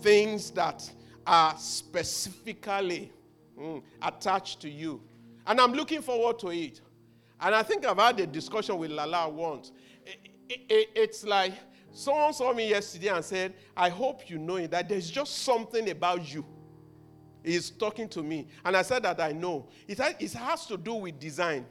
Things 0.00 0.50
that 0.52 0.90
are 1.26 1.54
specifically 1.58 3.12
mm, 3.58 3.82
attached 4.02 4.60
to 4.60 4.70
you. 4.70 5.00
And 5.46 5.60
I'm 5.60 5.72
looking 5.72 6.02
forward 6.02 6.38
to 6.40 6.48
it. 6.48 6.80
And 7.40 7.54
I 7.54 7.62
think 7.62 7.86
I've 7.86 7.98
had 7.98 8.18
a 8.20 8.26
discussion 8.26 8.76
with 8.78 8.90
Lala 8.90 9.28
once. 9.28 9.72
It, 10.04 10.18
it, 10.48 10.60
it, 10.68 10.88
it's 10.94 11.24
like 11.24 11.52
someone 11.92 12.32
saw 12.32 12.52
me 12.52 12.68
yesterday 12.68 13.08
and 13.08 13.24
said, 13.24 13.54
I 13.76 13.88
hope 13.88 14.28
you 14.28 14.38
know 14.38 14.56
it, 14.56 14.70
that 14.72 14.88
there's 14.88 15.10
just 15.10 15.38
something 15.42 15.88
about 15.90 16.32
you. 16.32 16.44
He's 17.44 17.70
talking 17.70 18.08
to 18.10 18.22
me. 18.22 18.48
And 18.64 18.76
I 18.76 18.82
said 18.82 19.04
that 19.04 19.20
I 19.20 19.32
know. 19.32 19.68
It 19.86 19.98
has, 19.98 20.14
it 20.18 20.32
has 20.32 20.66
to 20.66 20.76
do 20.76 20.94
with 20.94 21.18
design. 21.18 21.66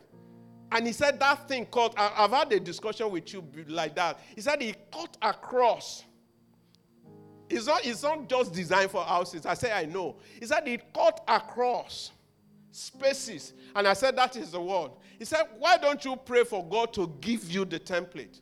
And 0.72 0.86
he 0.88 0.94
said 0.94 1.20
that 1.20 1.48
thing 1.48 1.66
cut. 1.66 1.94
I've 1.98 2.32
had 2.32 2.52
a 2.52 2.60
discussion 2.60 3.10
with 3.12 3.32
you 3.32 3.44
like 3.68 3.96
that. 3.96 4.20
He 4.36 4.42
said 4.42 4.62
he 4.62 4.74
cut 4.92 5.16
across 5.22 6.04
it's 7.50 7.68
not, 7.68 7.86
it's 7.86 8.04
not 8.04 8.28
just 8.28 8.54
designed 8.54 8.92
for 8.92 9.04
houses. 9.04 9.46
I 9.46 9.54
said, 9.54 9.72
I 9.72 9.86
know. 9.86 10.16
He 10.40 10.46
said 10.46 10.68
it 10.68 10.94
cut 10.94 11.24
across 11.28 12.12
spaces. 12.72 13.54
And 13.76 13.88
I 13.88 13.94
said, 13.94 14.16
that 14.18 14.36
is 14.36 14.52
the 14.52 14.62
word. 14.62 14.92
He 15.18 15.26
said, 15.26 15.44
why 15.58 15.78
don't 15.78 16.04
you 16.06 16.16
pray 16.16 16.44
for 16.44 16.68
God 16.68 16.94
to 16.94 17.12
give 17.22 17.50
you 17.50 17.66
the 17.66 17.80
template? 17.80 18.40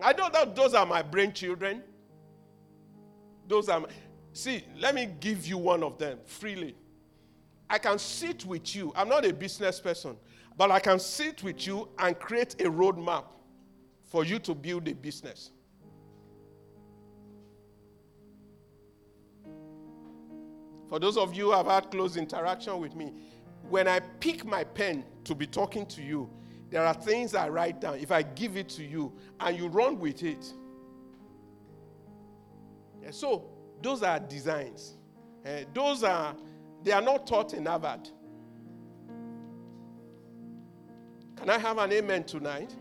I 0.00 0.12
know 0.12 0.30
that 0.30 0.54
those 0.54 0.74
are 0.74 0.86
my 0.86 1.02
brain 1.02 1.32
children. 1.32 1.82
Those 3.46 3.68
are 3.68 3.80
my, 3.80 3.88
see, 4.32 4.64
let 4.78 4.94
me 4.94 5.08
give 5.20 5.46
you 5.46 5.58
one 5.58 5.82
of 5.82 5.98
them 5.98 6.18
freely. 6.24 6.76
I 7.68 7.78
can 7.78 7.98
sit 7.98 8.44
with 8.44 8.74
you. 8.74 8.92
I'm 8.96 9.08
not 9.08 9.26
a 9.26 9.32
business 9.32 9.80
person, 9.80 10.16
but 10.56 10.70
I 10.70 10.80
can 10.80 10.98
sit 10.98 11.42
with 11.42 11.66
you 11.66 11.88
and 11.98 12.18
create 12.18 12.54
a 12.60 12.64
roadmap 12.64 13.24
for 14.04 14.24
you 14.24 14.38
to 14.40 14.54
build 14.54 14.88
a 14.88 14.94
business. 14.94 15.50
For 20.88 20.98
those 20.98 21.16
of 21.16 21.34
you 21.34 21.46
who 21.46 21.52
have 21.52 21.66
had 21.66 21.90
close 21.90 22.16
interaction 22.16 22.78
with 22.80 22.94
me, 22.96 23.12
when 23.68 23.86
I 23.86 24.00
pick 24.00 24.44
my 24.44 24.64
pen 24.64 25.04
to 25.24 25.34
be 25.34 25.46
talking 25.46 25.84
to 25.86 26.02
you, 26.02 26.30
there 26.70 26.84
are 26.84 26.94
things 26.94 27.34
I 27.34 27.48
write 27.48 27.80
down. 27.80 27.98
If 27.98 28.10
I 28.10 28.22
give 28.22 28.56
it 28.56 28.68
to 28.70 28.84
you 28.84 29.12
and 29.40 29.56
you 29.56 29.68
run 29.68 29.98
with 29.98 30.22
it. 30.22 30.52
Yeah, 33.02 33.10
so, 33.10 33.50
those 33.82 34.02
are 34.02 34.18
designs. 34.18 34.96
Uh, 35.44 35.60
those 35.72 36.02
are, 36.04 36.34
they 36.82 36.92
are 36.92 37.00
not 37.00 37.26
taught 37.26 37.54
in 37.54 37.66
Harvard. 37.66 38.08
Can 41.36 41.48
I 41.48 41.58
have 41.58 41.78
an 41.78 41.92
amen 41.92 42.24
tonight? 42.24 42.74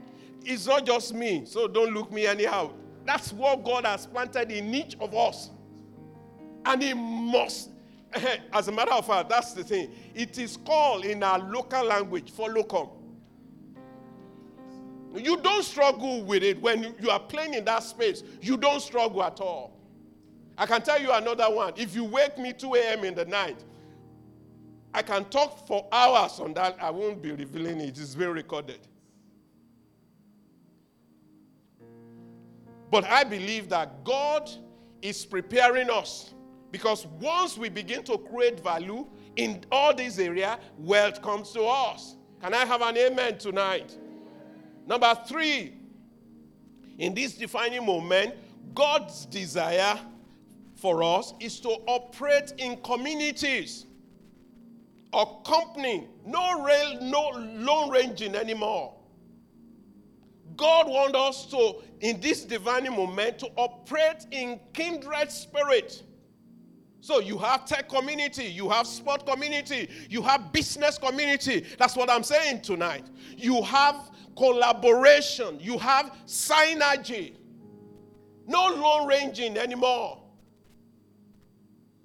It's 0.43 0.65
not 0.65 0.86
just 0.86 1.13
me, 1.13 1.43
so 1.46 1.67
don't 1.67 1.93
look 1.93 2.12
me 2.12 2.26
anyhow. 2.26 2.72
That's 3.06 3.32
what 3.32 3.63
God 3.63 3.86
has 3.86 4.06
planted 4.06 4.52
in 4.52 4.74
each 4.74 4.98
of 5.00 5.13
us. 5.13 5.52
And 6.65 6.82
He 6.82 6.93
must, 6.93 7.70
as 8.53 8.67
a 8.67 8.71
matter 8.71 8.93
of 8.93 9.06
fact, 9.06 9.30
that's 9.30 9.53
the 9.53 9.63
thing. 9.63 9.91
It 10.13 10.38
is 10.38 10.58
called 10.58 11.06
in 11.06 11.23
our 11.23 11.39
local 11.39 11.84
language, 11.86 12.32
for 12.32 12.51
come. 12.63 12.89
You 15.15 15.38
don't 15.38 15.63
struggle 15.63 16.23
with 16.23 16.43
it 16.43 16.62
when 16.62 16.95
you 16.99 17.10
are 17.10 17.19
playing 17.19 17.56
in 17.56 17.65
that 17.65 17.84
space. 17.84 18.23
You 18.41 18.58
don't 18.58 18.82
struggle 18.82 19.23
at 19.23 19.39
all. 19.39 19.73
I 20.58 20.65
can 20.65 20.82
tell 20.82 21.01
you 21.01 21.12
another 21.12 21.49
one. 21.49 21.73
If 21.75 21.95
you 21.95 22.03
wake 22.03 22.38
me 22.38 22.53
2 22.53 22.75
a.m. 22.75 23.03
in 23.03 23.15
the 23.15 23.25
night, 23.25 23.63
I 24.93 25.01
can 25.01 25.25
talk 25.25 25.67
for 25.67 25.88
hours 25.91 26.39
on 26.39 26.53
that. 26.56 26.77
I 26.82 26.89
won't 26.89 27.21
be 27.21 27.32
revealing 27.32 27.80
it, 27.82 27.97
it's 27.97 28.15
being 28.15 28.32
recorded. 28.32 28.80
But 32.89 33.03
I 33.06 33.23
believe 33.23 33.69
that 33.69 34.03
God 34.03 34.49
is 35.01 35.25
preparing 35.25 35.89
us 35.89 36.34
because 36.71 37.06
once 37.19 37.58
we 37.58 37.69
begin 37.69 38.03
to 38.03 38.17
create 38.17 38.60
value 38.62 39.06
in 39.36 39.63
all 39.71 39.93
these 39.93 40.19
areas, 40.19 40.58
wealth 40.77 41.21
comes 41.21 41.51
to 41.51 41.63
us. 41.63 42.15
Can 42.41 42.53
I 42.53 42.65
have 42.65 42.82
an 42.82 42.97
amen 42.97 43.38
tonight? 43.38 43.97
Number 44.86 45.15
three, 45.27 45.73
in 46.97 47.13
this 47.13 47.34
defining 47.34 47.86
moment, 47.86 48.36
God's 48.73 49.25
desire 49.25 49.99
for 50.75 51.03
us 51.03 51.34
is 51.39 51.60
to 51.62 51.69
operate 51.88 52.53
in 52.58 52.77
communities 52.77 53.86
or 55.13 55.41
company, 55.43 56.08
no 56.25 56.63
rail, 56.63 57.01
no 57.01 57.30
lone 57.36 57.89
ranging 57.89 58.36
anymore. 58.36 58.93
God 60.56 60.88
wants 60.88 61.17
us 61.17 61.45
to, 61.51 61.75
in 62.01 62.19
this 62.19 62.43
divine 62.43 62.91
moment, 62.91 63.39
to 63.39 63.47
operate 63.56 64.25
in 64.32 64.60
kindred 64.73 65.32
spirit. 65.32 66.03
So 66.99 67.19
you 67.19 67.38
have 67.38 67.65
tech 67.65 67.89
community, 67.89 68.45
you 68.45 68.69
have 68.69 68.88
sport 68.88 69.25
community, 69.25 69.89
you 70.10 70.21
have 70.23 70.51
business 70.51 70.97
community. 70.97 71.65
That's 71.77 71.95
what 71.95 72.10
I'm 72.10 72.23
saying 72.23 72.62
tonight. 72.62 73.05
You 73.38 73.62
have 73.63 74.12
collaboration, 74.36 75.60
you 75.60 75.77
have 75.77 76.12
synergy. 76.25 77.33
No 78.47 78.67
long 78.67 79.07
ranging 79.07 79.57
anymore. 79.57 80.23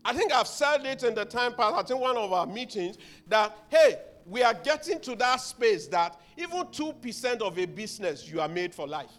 I 0.05 0.13
think 0.13 0.33
I've 0.33 0.49
said 0.49 0.85
it 0.85 1.05
in 1.05 1.15
the 1.15 1.25
time 1.25 1.55
past, 1.55 1.77
I 1.77 1.83
think 1.83 2.01
one 2.01 2.17
of 2.17 2.33
our 2.33 2.47
meetings, 2.47 2.99
that 3.29 3.57
hey, 3.71 3.99
we 4.27 4.43
are 4.43 4.55
getting 4.55 5.01
to 5.01 5.17
that 5.17 5.41
space 5.41 5.87
that 5.89 6.21
even 6.37 6.59
2% 6.65 7.41
of 7.41 7.59
a 7.59 7.65
business, 7.67 8.29
you 8.29 8.41
are 8.41 8.49
made 8.49 8.75
for 8.75 8.87
life. 8.87 9.13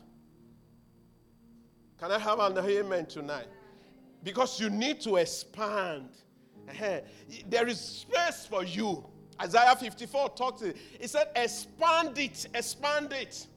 Can 1.99 2.11
I 2.11 2.19
have 2.19 2.39
an 2.39 2.57
amen 2.57 3.05
tonight? 3.05 3.47
Because 4.23 4.59
you 4.59 4.69
need 4.69 5.01
to 5.01 5.17
expand. 5.17 6.09
There 7.49 7.67
is 7.67 7.79
space 7.79 8.47
for 8.49 8.63
you. 8.63 9.05
Isaiah 9.41 9.75
54 9.75 10.29
talks 10.29 10.61
it. 10.61 10.77
It 10.99 11.09
said, 11.09 11.27
expand 11.35 12.17
it, 12.17 12.47
expand 12.53 13.11
it, 13.11 13.47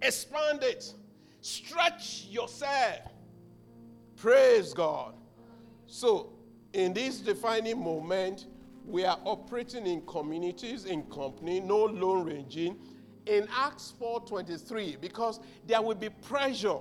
expand 0.00 0.62
it. 0.62 0.94
Stretch 1.42 2.26
yourself. 2.30 3.00
Praise 4.16 4.72
God. 4.72 5.14
So, 5.86 6.32
in 6.72 6.92
this 6.92 7.18
defining 7.18 7.82
moment, 7.82 8.46
we 8.86 9.04
are 9.04 9.18
operating 9.24 9.86
in 9.86 10.06
communities, 10.06 10.84
in 10.84 11.02
company, 11.04 11.60
no 11.60 11.84
lone 11.84 12.24
ranging. 12.24 12.78
In 13.26 13.48
Acts 13.54 13.94
4:23, 14.00 15.00
because 15.00 15.40
there 15.66 15.82
will 15.82 15.94
be 15.94 16.08
pressure. 16.08 16.78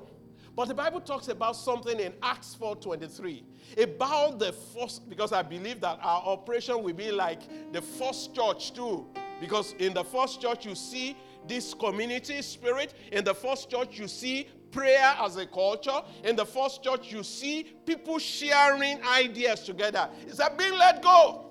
But 0.59 0.67
the 0.67 0.73
Bible 0.73 0.99
talks 0.99 1.29
about 1.29 1.55
something 1.55 1.97
in 2.01 2.13
Acts 2.21 2.53
4:23 2.53 3.45
about 3.81 4.39
the 4.39 4.51
first, 4.51 5.09
because 5.09 5.31
I 5.31 5.41
believe 5.41 5.79
that 5.79 5.99
our 6.03 6.21
operation 6.21 6.83
will 6.83 6.93
be 6.93 7.13
like 7.13 7.71
the 7.71 7.81
first 7.81 8.35
church 8.35 8.73
too. 8.73 9.07
Because 9.39 9.71
in 9.79 9.93
the 9.93 10.03
first 10.03 10.41
church, 10.41 10.65
you 10.65 10.75
see 10.75 11.15
this 11.47 11.73
community 11.73 12.41
spirit. 12.41 12.93
In 13.13 13.23
the 13.23 13.33
first 13.33 13.69
church, 13.69 13.97
you 13.97 14.09
see 14.09 14.49
prayer 14.69 15.15
as 15.17 15.37
a 15.37 15.45
culture. 15.45 16.01
In 16.25 16.35
the 16.35 16.45
first 16.45 16.83
church, 16.83 17.09
you 17.09 17.23
see 17.23 17.63
people 17.85 18.19
sharing 18.19 19.01
ideas 19.03 19.61
together. 19.61 20.09
It's 20.27 20.39
that 20.39 20.57
being 20.57 20.73
let 20.73 21.01
go 21.01 21.45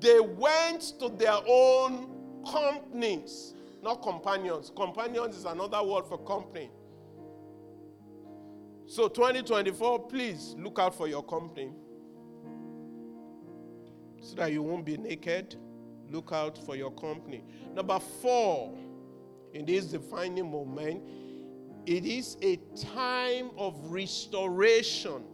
they 0.00 0.18
went 0.18 0.94
to 0.98 1.10
their 1.10 1.38
own 1.46 2.08
companies, 2.44 3.54
not 3.84 4.02
companions. 4.02 4.72
Companions 4.74 5.36
is 5.36 5.44
another 5.44 5.80
word 5.84 6.04
for 6.06 6.18
company. 6.18 6.68
So 8.92 9.08
2024, 9.08 10.00
please 10.00 10.54
look 10.58 10.78
out 10.78 10.94
for 10.94 11.08
your 11.08 11.22
company. 11.22 11.72
So 14.20 14.34
that 14.34 14.52
you 14.52 14.62
won't 14.62 14.84
be 14.84 14.98
naked. 14.98 15.56
Look 16.10 16.30
out 16.30 16.58
for 16.58 16.76
your 16.76 16.90
company. 16.90 17.42
Number 17.72 17.98
four, 17.98 18.76
in 19.54 19.64
this 19.64 19.86
defining 19.86 20.50
moment, 20.50 21.02
it 21.86 22.04
is 22.04 22.36
a 22.42 22.56
time 22.76 23.52
of 23.56 23.80
restoration. 23.90 25.24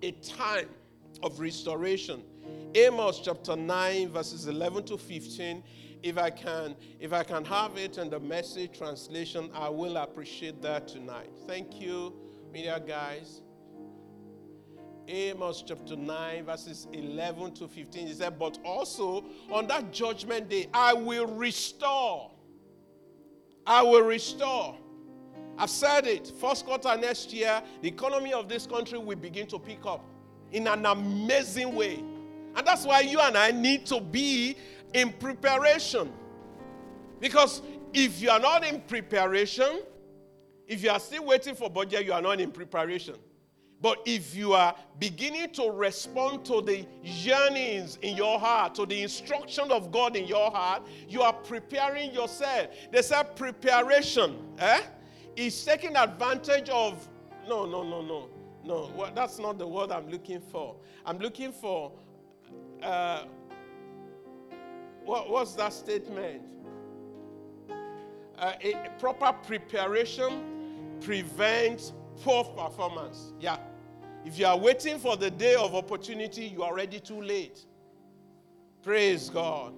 A 0.00 0.12
time 0.12 0.70
of 1.22 1.38
restoration. 1.38 2.22
Amos 2.74 3.20
chapter 3.22 3.54
9, 3.54 4.08
verses 4.08 4.46
11 4.46 4.84
to 4.84 4.96
15. 4.96 5.62
If 6.04 6.18
I 6.18 6.28
can, 6.28 6.76
if 7.00 7.14
I 7.14 7.22
can 7.22 7.46
have 7.46 7.78
it 7.78 7.96
in 7.96 8.10
the 8.10 8.20
message 8.20 8.76
translation, 8.76 9.48
I 9.54 9.70
will 9.70 9.96
appreciate 9.96 10.60
that 10.60 10.86
tonight. 10.86 11.30
Thank 11.46 11.80
you, 11.80 12.12
media 12.52 12.78
guys. 12.86 13.40
Amos 15.08 15.64
chapter 15.66 15.96
9, 15.96 16.44
verses 16.44 16.88
11 16.92 17.54
to 17.54 17.68
15. 17.68 18.06
He 18.06 18.12
said, 18.12 18.38
But 18.38 18.58
also 18.66 19.24
on 19.50 19.66
that 19.68 19.94
judgment 19.94 20.50
day, 20.50 20.68
I 20.74 20.92
will 20.92 21.26
restore. 21.26 22.30
I 23.66 23.80
will 23.80 24.02
restore. 24.02 24.76
I've 25.56 25.70
said 25.70 26.06
it. 26.06 26.30
First 26.38 26.66
quarter 26.66 26.94
next 26.98 27.32
year, 27.32 27.62
the 27.80 27.88
economy 27.88 28.34
of 28.34 28.46
this 28.46 28.66
country 28.66 28.98
will 28.98 29.16
begin 29.16 29.46
to 29.46 29.58
pick 29.58 29.86
up 29.86 30.04
in 30.52 30.66
an 30.66 30.84
amazing 30.84 31.74
way. 31.74 32.04
And 32.56 32.66
that's 32.66 32.84
why 32.84 33.00
you 33.00 33.20
and 33.20 33.38
I 33.38 33.50
need 33.50 33.86
to 33.86 34.00
be 34.00 34.56
in 34.94 35.12
preparation. 35.12 36.10
Because 37.20 37.60
if 37.92 38.22
you 38.22 38.30
are 38.30 38.40
not 38.40 38.66
in 38.66 38.80
preparation, 38.80 39.82
if 40.66 40.82
you 40.82 40.90
are 40.90 41.00
still 41.00 41.26
waiting 41.26 41.54
for 41.54 41.68
budget, 41.68 42.06
you 42.06 42.12
are 42.12 42.22
not 42.22 42.40
in 42.40 42.50
preparation. 42.50 43.16
But 43.80 43.98
if 44.06 44.34
you 44.34 44.54
are 44.54 44.74
beginning 44.98 45.50
to 45.52 45.70
respond 45.70 46.44
to 46.46 46.62
the 46.62 46.86
yearnings 47.02 47.98
in 48.00 48.16
your 48.16 48.38
heart, 48.38 48.74
to 48.76 48.86
the 48.86 49.02
instruction 49.02 49.70
of 49.70 49.92
God 49.92 50.16
in 50.16 50.26
your 50.26 50.50
heart, 50.50 50.84
you 51.06 51.20
are 51.20 51.34
preparing 51.34 52.14
yourself. 52.14 52.68
They 52.90 53.02
said 53.02 53.36
preparation 53.36 54.38
eh, 54.58 54.80
is 55.36 55.62
taking 55.64 55.96
advantage 55.96 56.70
of. 56.70 57.06
No, 57.46 57.66
no, 57.66 57.82
no, 57.82 58.00
no. 58.00 58.30
No, 58.64 58.90
well, 58.96 59.12
that's 59.14 59.38
not 59.38 59.58
the 59.58 59.66
word 59.66 59.90
I'm 59.90 60.08
looking 60.08 60.40
for. 60.40 60.76
I'm 61.04 61.18
looking 61.18 61.52
for 61.52 61.92
uh, 62.82 63.24
what, 65.04 65.30
what's 65.30 65.52
that 65.54 65.72
statement? 65.72 66.42
Uh, 68.38 68.52
a, 68.62 68.72
a 68.72 68.90
proper 68.98 69.32
preparation 69.46 70.96
prevents 71.00 71.92
poor 72.22 72.44
performance. 72.44 73.32
Yeah. 73.38 73.58
If 74.24 74.38
you 74.38 74.46
are 74.46 74.58
waiting 74.58 74.98
for 74.98 75.16
the 75.16 75.30
day 75.30 75.54
of 75.54 75.74
opportunity, 75.74 76.46
you 76.46 76.62
are 76.62 76.70
already 76.70 76.98
too 76.98 77.20
late. 77.20 77.66
Praise 78.82 79.28
God. 79.28 79.74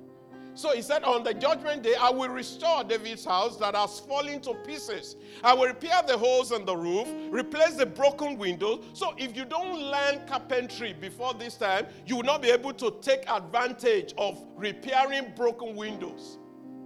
So 0.56 0.72
he 0.74 0.80
said, 0.80 1.04
On 1.04 1.22
the 1.22 1.34
judgment 1.34 1.82
day, 1.82 1.94
I 2.00 2.08
will 2.10 2.30
restore 2.30 2.82
David's 2.82 3.26
house 3.26 3.58
that 3.58 3.76
has 3.76 4.00
fallen 4.00 4.40
to 4.40 4.54
pieces. 4.54 5.16
I 5.44 5.52
will 5.52 5.66
repair 5.66 6.00
the 6.06 6.16
holes 6.16 6.50
in 6.50 6.64
the 6.64 6.74
roof, 6.74 7.06
replace 7.30 7.74
the 7.74 7.84
broken 7.84 8.38
windows. 8.38 8.82
So 8.94 9.14
if 9.18 9.36
you 9.36 9.44
don't 9.44 9.78
learn 9.78 10.26
carpentry 10.26 10.94
before 10.94 11.34
this 11.34 11.56
time, 11.56 11.86
you 12.06 12.16
will 12.16 12.22
not 12.22 12.40
be 12.40 12.48
able 12.50 12.72
to 12.72 12.96
take 13.02 13.30
advantage 13.30 14.14
of 14.16 14.42
repairing 14.56 15.34
broken 15.36 15.76
windows. 15.76 16.38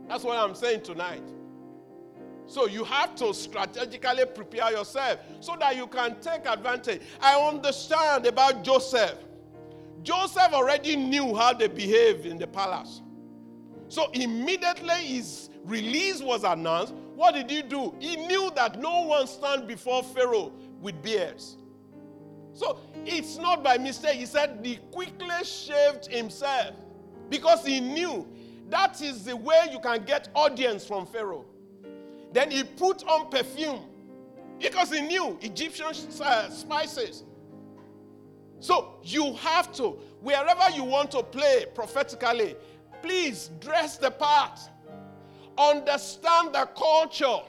That's 0.08 0.24
what 0.24 0.36
I'm 0.36 0.56
saying 0.56 0.82
tonight. 0.82 1.22
So 2.46 2.66
you 2.66 2.82
have 2.82 3.14
to 3.14 3.32
strategically 3.32 4.26
prepare 4.34 4.72
yourself 4.72 5.20
so 5.38 5.54
that 5.60 5.76
you 5.76 5.86
can 5.86 6.18
take 6.20 6.44
advantage. 6.44 7.02
I 7.20 7.40
understand 7.40 8.26
about 8.26 8.64
Joseph. 8.64 9.14
Joseph 10.02 10.52
already 10.52 10.96
knew 10.96 11.36
how 11.36 11.52
they 11.52 11.68
behaved 11.68 12.26
in 12.26 12.36
the 12.36 12.48
palace. 12.48 13.02
So 13.90 14.08
immediately 14.12 14.94
his 14.94 15.50
release 15.64 16.22
was 16.22 16.44
announced, 16.44 16.94
what 17.16 17.34
did 17.34 17.50
he 17.50 17.60
do? 17.60 17.92
He 17.98 18.14
knew 18.14 18.52
that 18.54 18.78
no 18.78 19.02
one 19.02 19.26
stand 19.26 19.66
before 19.66 20.04
Pharaoh 20.04 20.52
with 20.80 21.02
beards. 21.02 21.56
So 22.52 22.78
it's 23.04 23.36
not 23.36 23.64
by 23.64 23.78
mistake. 23.78 24.14
He 24.14 24.26
said 24.26 24.60
he 24.62 24.76
quickly 24.92 25.44
shaved 25.44 26.06
himself 26.06 26.76
because 27.28 27.66
he 27.66 27.80
knew 27.80 28.28
that 28.68 29.02
is 29.02 29.24
the 29.24 29.34
way 29.34 29.66
you 29.72 29.80
can 29.80 30.04
get 30.04 30.28
audience 30.36 30.86
from 30.86 31.04
Pharaoh. 31.04 31.44
Then 32.32 32.52
he 32.52 32.62
put 32.62 33.04
on 33.08 33.28
perfume 33.28 33.80
because 34.60 34.92
he 34.92 35.00
knew 35.00 35.36
Egyptian 35.40 35.88
uh, 36.22 36.48
spices. 36.48 37.24
So 38.60 39.00
you 39.02 39.34
have 39.34 39.72
to, 39.72 39.98
wherever 40.20 40.70
you 40.76 40.84
want 40.84 41.10
to 41.10 41.24
play 41.24 41.64
prophetically, 41.74 42.54
please 43.02 43.50
dress 43.60 43.96
the 43.96 44.10
part, 44.10 44.60
understand 45.58 46.54
the 46.54 46.68
culture, 46.76 47.40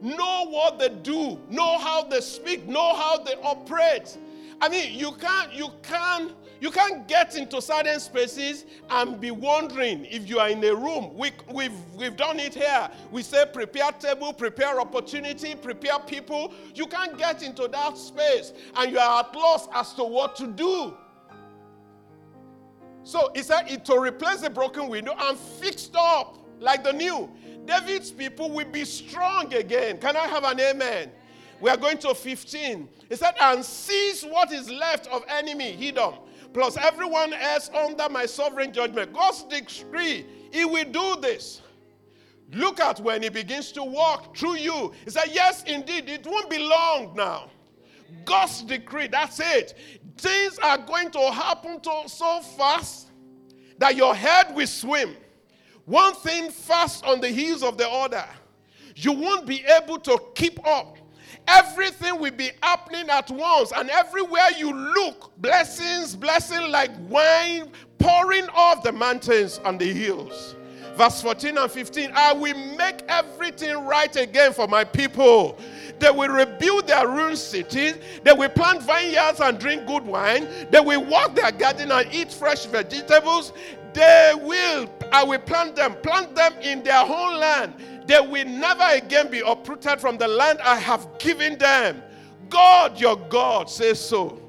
know 0.00 0.46
what 0.48 0.78
they 0.78 0.88
do, 0.88 1.38
know 1.48 1.78
how 1.78 2.04
they 2.04 2.20
speak, 2.20 2.66
know 2.66 2.94
how 2.94 3.18
they 3.18 3.34
operate. 3.42 4.16
I 4.60 4.68
mean, 4.68 4.98
you 4.98 5.12
can't, 5.12 5.52
you 5.52 5.68
can't 5.82 6.32
you 6.64 6.70
can't 6.70 7.06
get 7.06 7.36
into 7.36 7.60
certain 7.60 8.00
spaces 8.00 8.64
and 8.88 9.20
be 9.20 9.30
wondering 9.30 10.06
if 10.06 10.26
you 10.26 10.38
are 10.38 10.48
in 10.48 10.64
a 10.64 10.74
room. 10.74 11.14
We, 11.14 11.32
we've, 11.52 11.78
we've 11.94 12.16
done 12.16 12.40
it 12.40 12.54
here. 12.54 12.88
We 13.10 13.22
say 13.22 13.44
prepare 13.52 13.92
table, 13.92 14.32
prepare 14.32 14.80
opportunity, 14.80 15.56
prepare 15.56 15.98
people. 15.98 16.54
You 16.74 16.86
can't 16.86 17.18
get 17.18 17.42
into 17.42 17.68
that 17.68 17.98
space 17.98 18.54
and 18.76 18.90
you 18.90 18.98
are 18.98 19.20
at 19.20 19.34
loss 19.34 19.68
as 19.74 19.92
to 19.94 20.04
what 20.04 20.36
to 20.36 20.46
do. 20.46 20.96
So 23.04 23.30
he 23.34 23.42
said 23.42 23.70
it 23.70 23.84
to 23.84 23.98
replace 23.98 24.40
the 24.40 24.50
broken 24.50 24.88
window 24.88 25.14
and 25.18 25.38
fixed 25.38 25.94
up 25.94 26.38
like 26.58 26.82
the 26.82 26.92
new. 26.92 27.30
David's 27.66 28.10
people 28.10 28.50
will 28.50 28.66
be 28.66 28.84
strong 28.84 29.52
again. 29.54 29.98
Can 29.98 30.16
I 30.16 30.26
have 30.26 30.44
an 30.44 30.58
amen? 30.58 31.10
We 31.60 31.70
are 31.70 31.76
going 31.76 31.98
to 31.98 32.14
15. 32.14 32.88
He 33.08 33.16
said, 33.16 33.34
and 33.40 33.64
seize 33.64 34.22
what 34.22 34.52
is 34.52 34.70
left 34.70 35.06
of 35.08 35.22
enemy, 35.28 35.76
Edom, 35.80 36.14
plus 36.52 36.76
everyone 36.76 37.32
else 37.32 37.70
under 37.70 38.08
my 38.08 38.26
sovereign 38.26 38.72
judgment. 38.72 39.12
God's 39.12 39.44
decree, 39.44 40.26
He 40.50 40.64
will 40.64 40.84
do 40.84 41.16
this. 41.20 41.62
Look 42.52 42.80
at 42.80 43.00
when 43.00 43.22
He 43.22 43.28
begins 43.28 43.72
to 43.72 43.84
walk 43.84 44.36
through 44.36 44.56
you. 44.56 44.92
He 45.04 45.10
said, 45.10 45.30
Yes, 45.30 45.62
indeed, 45.64 46.08
it 46.08 46.26
won't 46.26 46.50
be 46.50 46.58
long 46.58 47.14
now. 47.16 47.50
God's 48.24 48.62
decree, 48.62 49.08
that's 49.08 49.40
it. 49.40 49.74
Things 50.16 50.58
are 50.58 50.78
going 50.78 51.10
to 51.12 51.30
happen 51.30 51.80
to, 51.80 52.02
so 52.06 52.40
fast 52.40 53.10
that 53.78 53.96
your 53.96 54.14
head 54.14 54.54
will 54.54 54.66
swim. 54.66 55.16
One 55.84 56.14
thing 56.14 56.50
fast 56.50 57.04
on 57.04 57.20
the 57.20 57.28
heels 57.28 57.62
of 57.62 57.76
the 57.76 57.88
other. 57.88 58.24
You 58.96 59.12
won't 59.12 59.46
be 59.46 59.64
able 59.64 59.98
to 60.00 60.18
keep 60.34 60.64
up. 60.66 60.98
Everything 61.46 62.18
will 62.20 62.30
be 62.30 62.50
happening 62.62 63.10
at 63.10 63.30
once, 63.30 63.72
and 63.72 63.90
everywhere 63.90 64.48
you 64.56 64.72
look, 64.72 65.32
blessings, 65.38 66.16
blessing 66.16 66.70
like 66.70 66.90
wine 67.08 67.70
pouring 67.98 68.48
off 68.54 68.82
the 68.82 68.92
mountains 68.92 69.60
and 69.64 69.78
the 69.78 69.92
hills. 69.92 70.54
Verse 70.96 71.20
14 71.20 71.58
and 71.58 71.70
15 71.70 72.12
I 72.14 72.32
will 72.32 72.56
make 72.76 73.02
everything 73.08 73.76
right 73.84 74.14
again 74.14 74.52
for 74.52 74.68
my 74.68 74.84
people. 74.84 75.58
They 75.98 76.10
will 76.10 76.28
rebuild 76.28 76.86
their 76.86 77.08
ruined 77.08 77.38
cities. 77.38 77.96
They 78.22 78.32
will 78.32 78.48
plant 78.48 78.82
vineyards 78.82 79.40
and 79.40 79.58
drink 79.58 79.86
good 79.86 80.04
wine. 80.04 80.48
They 80.70 80.80
will 80.80 81.04
walk 81.04 81.34
their 81.34 81.52
garden 81.52 81.90
and 81.92 82.12
eat 82.12 82.32
fresh 82.32 82.66
vegetables. 82.66 83.52
They 83.92 84.32
will, 84.40 84.88
I 85.12 85.22
will 85.22 85.38
plant 85.38 85.76
them, 85.76 85.94
plant 86.02 86.34
them 86.34 86.52
in 86.60 86.82
their 86.82 87.02
own 87.02 87.38
land 87.38 87.74
they 88.06 88.20
will 88.20 88.44
never 88.44 88.84
again 88.84 89.30
be 89.30 89.40
uprooted 89.40 90.00
from 90.00 90.18
the 90.18 90.28
land 90.28 90.60
I 90.60 90.76
have 90.76 91.18
given 91.18 91.58
them. 91.58 92.02
God, 92.50 93.00
your 93.00 93.16
God, 93.16 93.70
says 93.70 93.98
so. 93.98 94.40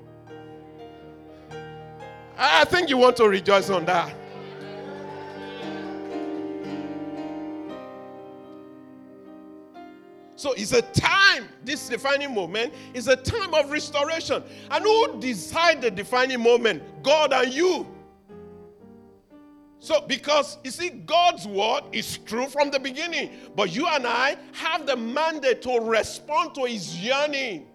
I 2.38 2.66
think 2.66 2.90
you 2.90 2.98
want 2.98 3.16
to 3.18 3.30
rejoice 3.30 3.70
on 3.70 3.86
that. 3.86 4.14
So 10.36 10.54
it's 10.54 10.74
a 10.74 10.82
time, 10.82 11.48
this 11.64 11.88
defining 11.88 12.34
moment 12.34 12.74
is 12.94 13.08
a 13.08 13.16
time 13.16 13.54
of 13.54 13.72
restoration. 13.72 14.44
And 14.70 14.84
who 14.84 15.20
decide 15.20 15.82
the 15.82 15.90
defining 15.90 16.42
moment? 16.42 16.84
God 17.04 17.32
and 17.32 17.54
you. 17.54 17.88
So, 19.80 20.02
because 20.02 20.58
you 20.64 20.72
see, 20.72 20.90
God's 20.90 21.48
word 21.48 21.82
is 21.92 22.18
true 22.18 22.48
from 22.48 22.72
the 22.72 22.80
beginning, 22.80 23.30
but 23.56 23.74
you 23.74 23.88
and 23.88 24.08
I 24.08 24.36
have 24.54 24.88
the 24.88 24.96
mandate 24.96 25.62
to 25.62 25.80
respond 25.80 26.56
to 26.56 26.64
his 26.64 26.98
yearning. 27.00 27.68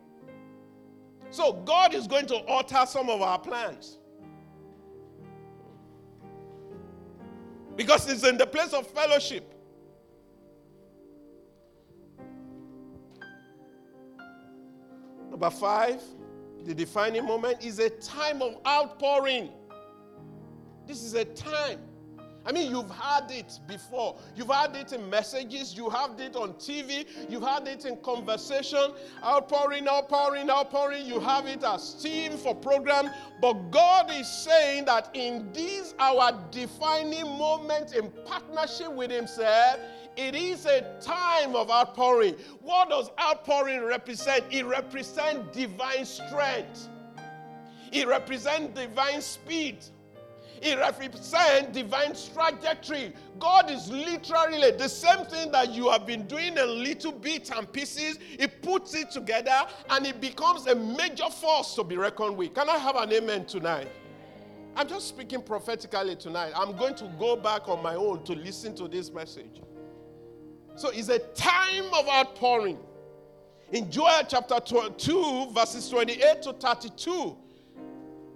So, 1.31 1.53
God 1.53 1.95
is 1.95 2.09
going 2.09 2.27
to 2.27 2.39
alter 2.47 2.85
some 2.87 3.09
of 3.09 3.23
our 3.23 3.39
plans. 3.39 3.99
Because 7.77 8.11
it's 8.11 8.27
in 8.27 8.37
the 8.37 8.47
place 8.47 8.73
of 8.73 8.89
fellowship. 8.89 9.55
Number 15.41 15.57
five, 15.57 16.03
the 16.67 16.75
defining 16.75 17.25
moment 17.25 17.65
is 17.65 17.79
a 17.79 17.89
time 17.89 18.43
of 18.43 18.59
outpouring. 18.67 19.49
This 20.87 21.03
is 21.03 21.15
a 21.15 21.25
time 21.25 21.79
I 22.45 22.53
mean, 22.53 22.71
you've 22.71 22.91
had 22.91 23.31
it 23.31 23.61
before. 23.67 24.17
You've 24.35 24.49
had 24.49 24.75
it 24.75 24.93
in 24.93 25.11
messages, 25.11 25.77
you 25.77 25.91
have 25.91 26.19
it 26.19 26.37
on 26.37 26.55
TV, 26.55 27.07
you've 27.29 27.43
had 27.43 27.69
it 27.69 27.85
in 27.85 27.97
conversation, 27.99 28.93
outpouring, 29.23 29.87
outpouring, 29.87 30.49
outpouring. 30.49 31.07
You 31.07 31.21
have 31.21 31.47
it 31.47 31.63
as 31.63 31.95
team 31.95 32.37
for 32.39 32.55
program. 32.55 33.11
But 33.41 33.71
God 33.71 34.11
is 34.11 34.27
saying 34.27 34.87
that 34.87 35.11
in 35.15 35.53
these 35.53 35.95
our 35.99 36.33
defining 36.51 37.27
moments 37.27 37.93
in 37.93 38.11
partnership 38.25 38.93
with 38.93 39.11
Himself, 39.11 39.79
it 40.17 40.35
is 40.35 40.67
a 40.67 40.83
time 41.01 41.55
of 41.55 41.71
outpouring. 41.71 42.35
What 42.63 42.91
does 42.91 43.11
outpouring 43.21 43.85
represent? 43.85 44.45
It 44.51 44.67
represents 44.67 45.57
divine 45.57 46.05
strength. 46.05 46.89
It 47.93 48.07
represents 48.07 48.79
divine 48.79 49.21
speed. 49.21 49.79
It 50.63 50.79
represents 50.79 51.73
divine 51.73 52.13
trajectory. 52.35 53.15
God 53.39 53.71
is 53.71 53.91
literally 53.91 54.71
the 54.73 54.89
same 54.89 55.25
thing 55.25 55.51
that 55.53 55.73
you 55.73 55.91
have 55.91 56.07
been 56.07 56.27
doing 56.27 56.59
in 56.59 56.85
little 56.85 57.13
bits 57.13 57.51
and 57.51 57.73
pieces. 57.73 58.19
He 58.39 58.47
puts 58.47 58.95
it 58.95 59.11
together 59.11 59.67
and 59.89 60.07
it 60.07 60.21
becomes 60.21 60.67
a 60.67 60.75
major 60.75 61.31
force 61.31 61.75
to 61.77 61.85
be 61.85 61.97
reckoned 61.97 62.37
with. 62.37 62.55
Can 62.55 62.69
I 62.69 62.77
have 62.77 62.97
an 62.97 63.11
amen 63.11 63.47
tonight? 63.47 63.89
I'm 64.77 64.87
just 64.87 65.09
speaking 65.09 65.43
prophetically 65.43 66.17
tonight. 66.17 66.53
I'm 66.55 66.77
going 66.77 66.95
to 66.97 67.11
go 67.19 67.37
back 67.37 67.69
on 67.69 67.83
my 67.83 67.95
own 67.95 68.23
to 68.25 68.35
listen 68.35 68.75
to 68.77 68.87
this 68.87 69.11
message. 69.11 69.63
So 70.77 70.91
it's 70.91 71.09
a 71.09 71.19
time 71.19 71.93
of 71.93 72.09
outpouring. 72.09 72.79
In 73.73 73.91
Joel 73.91 74.23
chapter 74.27 74.59
2, 74.61 75.51
verses 75.53 75.89
28 75.89 76.43
to 76.43 76.53
32, 76.55 77.37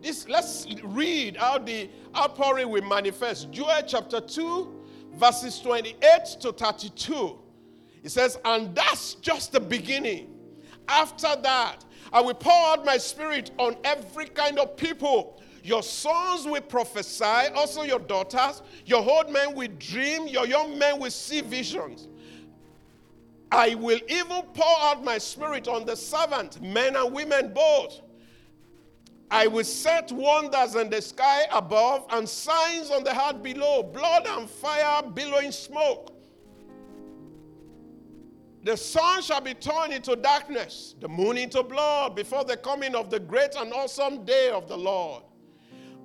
this, 0.04 0.28
let's 0.28 0.66
read 0.84 1.38
how 1.38 1.58
the 1.58 1.88
outpouring 2.14 2.68
will 2.68 2.82
manifest. 2.82 3.50
Joel 3.50 3.82
chapter 3.86 4.20
2, 4.20 4.82
verses 5.16 5.58
28 5.60 5.96
to 6.40 6.52
32. 6.52 7.38
It 8.02 8.10
says, 8.10 8.38
And 8.44 8.74
that's 8.74 9.14
just 9.14 9.52
the 9.52 9.60
beginning. 9.60 10.30
After 10.88 11.34
that, 11.42 11.84
I 12.12 12.20
will 12.20 12.34
pour 12.34 12.52
out 12.52 12.84
my 12.84 12.98
spirit 12.98 13.50
on 13.58 13.76
every 13.82 14.26
kind 14.26 14.58
of 14.58 14.76
people. 14.76 15.40
Your 15.62 15.82
sons 15.82 16.44
will 16.44 16.60
prophesy, 16.60 17.48
also 17.54 17.82
your 17.82 17.98
daughters. 17.98 18.60
Your 18.84 19.02
old 19.02 19.32
men 19.32 19.54
will 19.54 19.70
dream, 19.78 20.28
your 20.28 20.46
young 20.46 20.78
men 20.78 21.00
will 21.00 21.10
see 21.10 21.40
visions. 21.40 22.08
I 23.50 23.74
will 23.74 24.00
even 24.08 24.42
pour 24.54 24.80
out 24.80 25.04
my 25.04 25.18
spirit 25.18 25.68
on 25.68 25.84
the 25.84 25.96
servant, 25.96 26.60
men 26.60 26.96
and 26.96 27.12
women 27.12 27.52
both. 27.52 28.00
I 29.30 29.46
will 29.46 29.64
set 29.64 30.12
wonders 30.12 30.74
in 30.74 30.90
the 30.90 31.02
sky 31.02 31.42
above 31.52 32.06
and 32.10 32.28
signs 32.28 32.90
on 32.90 33.04
the 33.04 33.12
heart 33.12 33.42
below 33.42 33.82
blood 33.82 34.26
and 34.26 34.48
fire, 34.48 35.02
billowing 35.02 35.52
smoke. 35.52 36.14
The 38.64 38.76
sun 38.76 39.22
shall 39.22 39.42
be 39.42 39.52
turned 39.52 39.92
into 39.92 40.16
darkness, 40.16 40.94
the 40.98 41.08
moon 41.08 41.36
into 41.36 41.62
blood 41.62 42.16
before 42.16 42.44
the 42.44 42.56
coming 42.56 42.94
of 42.94 43.10
the 43.10 43.20
great 43.20 43.54
and 43.56 43.72
awesome 43.72 44.24
day 44.24 44.50
of 44.50 44.68
the 44.68 44.76
Lord. 44.76 45.22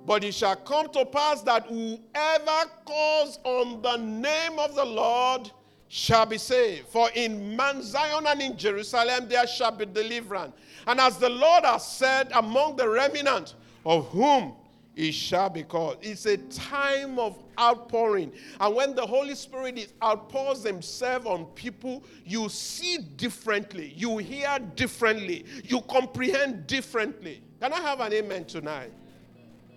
But 0.06 0.24
it 0.24 0.34
shall 0.34 0.56
come 0.56 0.88
to 0.90 1.06
pass 1.06 1.40
that 1.42 1.66
whoever 1.66 2.70
calls 2.84 3.38
on 3.44 3.80
the 3.80 3.96
name 3.96 4.58
of 4.58 4.74
the 4.74 4.84
Lord 4.84 5.50
shall 5.92 6.24
be 6.24 6.38
saved. 6.38 6.86
For 6.88 7.10
in 7.14 7.56
Mount 7.56 7.82
Zion 7.82 8.24
and 8.26 8.40
in 8.40 8.56
Jerusalem 8.56 9.28
there 9.28 9.46
shall 9.46 9.72
be 9.72 9.84
deliverance 9.84 10.54
and 10.86 11.00
as 11.00 11.18
the 11.18 11.28
Lord 11.28 11.64
has 11.64 11.86
said, 11.86 12.30
among 12.34 12.76
the 12.76 12.88
remnant 12.88 13.54
of 13.84 14.08
whom 14.08 14.54
it 14.96 15.12
shall 15.12 15.48
be 15.48 15.62
called. 15.62 15.98
It's 16.02 16.26
a 16.26 16.36
time 16.36 17.18
of 17.18 17.38
outpouring. 17.58 18.32
And 18.58 18.74
when 18.74 18.94
the 18.94 19.06
Holy 19.06 19.34
Spirit 19.34 19.78
is 19.78 19.92
outpours 20.02 20.64
himself 20.64 21.26
on 21.26 21.46
people, 21.54 22.02
you 22.24 22.48
see 22.48 22.98
differently, 22.98 23.94
you 23.96 24.18
hear 24.18 24.58
differently, 24.74 25.44
you 25.64 25.80
comprehend 25.82 26.66
differently. 26.66 27.42
Can 27.60 27.72
I 27.72 27.80
have 27.80 28.00
an 28.00 28.12
amen 28.12 28.44
tonight? 28.46 28.92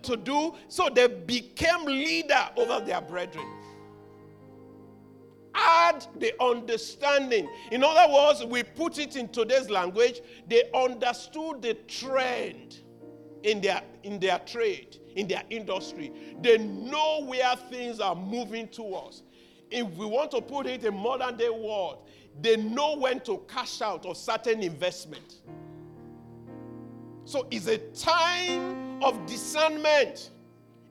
To 0.02 0.16
do 0.16 0.54
so 0.68 0.90
they 0.92 1.06
became 1.06 1.84
leader 1.84 2.48
over 2.56 2.84
their 2.84 3.00
brethren 3.00 3.46
add 5.54 6.06
the 6.18 6.32
understanding. 6.42 7.48
In 7.70 7.84
other 7.84 8.12
words, 8.12 8.44
we 8.44 8.62
put 8.62 8.98
it 8.98 9.16
in 9.16 9.28
today's 9.28 9.70
language, 9.70 10.20
they 10.48 10.70
understood 10.74 11.62
the 11.62 11.74
trend. 11.86 12.78
in 13.44 13.60
their 13.60 13.82
in 14.02 14.18
their 14.18 14.38
trade, 14.40 14.96
in 15.14 15.28
their 15.28 15.42
industry. 15.50 16.12
They 16.40 16.58
know 16.58 17.24
where 17.26 17.54
things 17.70 18.00
are 18.00 18.14
moving 18.14 18.68
towards. 18.68 19.22
If 19.70 19.86
we 19.96 20.06
want 20.06 20.30
to 20.32 20.40
put 20.40 20.66
it 20.66 20.84
in 20.84 20.94
modern 20.96 21.36
day 21.36 21.50
world, 21.50 22.08
they 22.40 22.56
know 22.56 22.96
when 22.96 23.20
to 23.20 23.38
cash 23.48 23.80
out 23.82 24.06
of 24.06 24.16
certain 24.16 24.62
investment. 24.62 25.42
So 27.24 27.46
it's 27.50 27.66
a 27.66 27.78
time 27.78 29.02
of 29.02 29.24
discernment. 29.26 30.30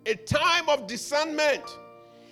A 0.06 0.16
time 0.16 0.70
of 0.70 0.88
discernment. 0.88 1.64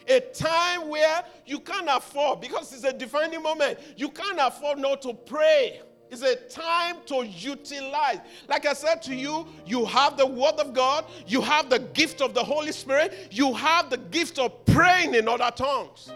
A 0.08 0.20
time 0.20 0.89
where 0.89 1.24
you 1.45 1.60
can't 1.60 1.88
afford, 1.89 2.41
because 2.41 2.74
it's 2.74 2.84
a 2.84 2.93
defining 2.93 3.41
moment, 3.41 3.80
you 3.95 4.10
can't 4.10 4.39
afford 4.39 4.80
not 4.80 5.02
to 5.04 5.14
pray. 5.14 5.82
It's 6.10 6.24
a 6.24 6.36
time 6.36 6.97
to 7.06 7.26
utilize. 7.26 8.20
Like 8.49 8.66
I 8.66 8.74
said 8.74 9.02
to 9.04 9.16
you, 9.16 9.47
you 9.66 9.86
have 9.86 10.18
the 10.18 10.26
Word 10.26 10.56
of 10.56 10.74
God, 10.74 11.06
you 11.26 11.39
have 11.39 11.70
the 11.70 11.80
gift 11.80 12.22
of 12.22 12.34
the 12.34 12.43
Holy 12.43 12.74
Spirit, 12.74 13.30
you 13.32 13.54
have 13.54 13.89
the 13.89 13.97
gift 13.97 14.38
of 14.38 14.66
praying 14.66 15.16
in 15.16 15.30
other 15.30 15.52
tongues. 15.56 16.12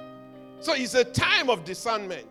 So 0.60 0.74
it's 0.74 0.96
a 0.96 1.06
time 1.06 1.50
of 1.50 1.64
discernment. 1.64 2.28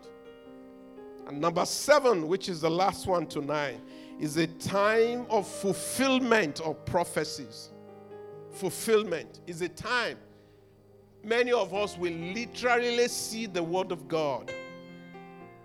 And 1.26 1.40
number 1.40 1.64
seven, 1.64 2.28
which 2.28 2.50
is 2.50 2.60
the 2.60 2.70
last 2.70 3.06
one 3.06 3.26
tonight, 3.26 3.80
is 4.20 4.36
a 4.36 4.46
time 4.46 5.24
of 5.30 5.48
fulfillment 5.48 6.60
of 6.60 6.84
prophecies. 6.84 7.70
Fulfillment 8.50 9.40
is 9.46 9.62
a 9.62 9.68
time. 9.70 10.18
Many 11.24 11.52
of 11.52 11.72
us 11.72 11.96
will 11.96 12.12
literally 12.12 13.08
see 13.08 13.46
the 13.46 13.62
Word 13.62 13.92
of 13.92 14.06
God 14.08 14.52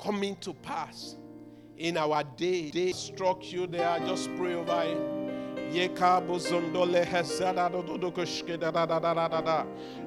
coming 0.02 0.38
to 0.38 0.54
pass 0.54 1.18
in 1.78 1.98
our 1.98 2.24
day. 2.24 2.70
Day 2.72 2.94
struck 2.94 3.52
you 3.52 3.68
there, 3.68 4.00
just 4.00 4.30
pray 4.38 4.54
over 4.54 4.84
it. 4.84 4.98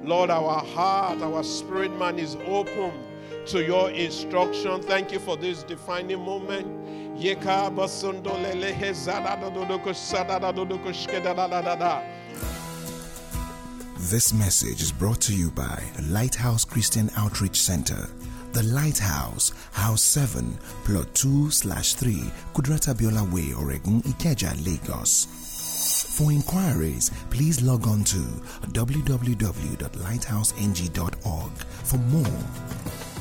Lord, 0.03 0.29
our 0.29 0.59
heart, 0.59 1.21
our 1.21 1.43
spirit 1.43 1.95
man 1.97 2.19
is 2.19 2.35
open 2.47 2.91
to 3.45 3.63
your 3.63 3.91
instruction. 3.91 4.81
Thank 4.81 5.11
you 5.11 5.19
for 5.19 5.37
this 5.37 5.63
defining 5.63 6.19
moment. 6.25 6.67
This 14.09 14.33
message 14.33 14.81
is 14.81 14.91
brought 14.91 15.21
to 15.21 15.33
you 15.33 15.49
by 15.51 15.81
Lighthouse 16.09 16.65
Christian 16.65 17.09
Outreach 17.15 17.61
Center. 17.61 18.09
The 18.51 18.63
Lighthouse, 18.63 19.53
House 19.71 20.01
7, 20.01 20.57
Plot 20.83 21.15
2 21.15 21.49
slash 21.49 21.93
3, 21.93 22.15
Kudirat 22.53 22.93
Abiola 22.93 23.23
Way, 23.31 23.53
Oregun, 23.53 24.03
Ikeja, 24.03 24.53
Lagos. 24.65 25.25
For 26.17 26.33
inquiries, 26.33 27.11
please 27.29 27.61
log 27.61 27.87
on 27.87 28.03
to 28.03 28.17
www.lighthouseng.org 28.73 31.51
for 31.83 31.97
more. 31.97 33.12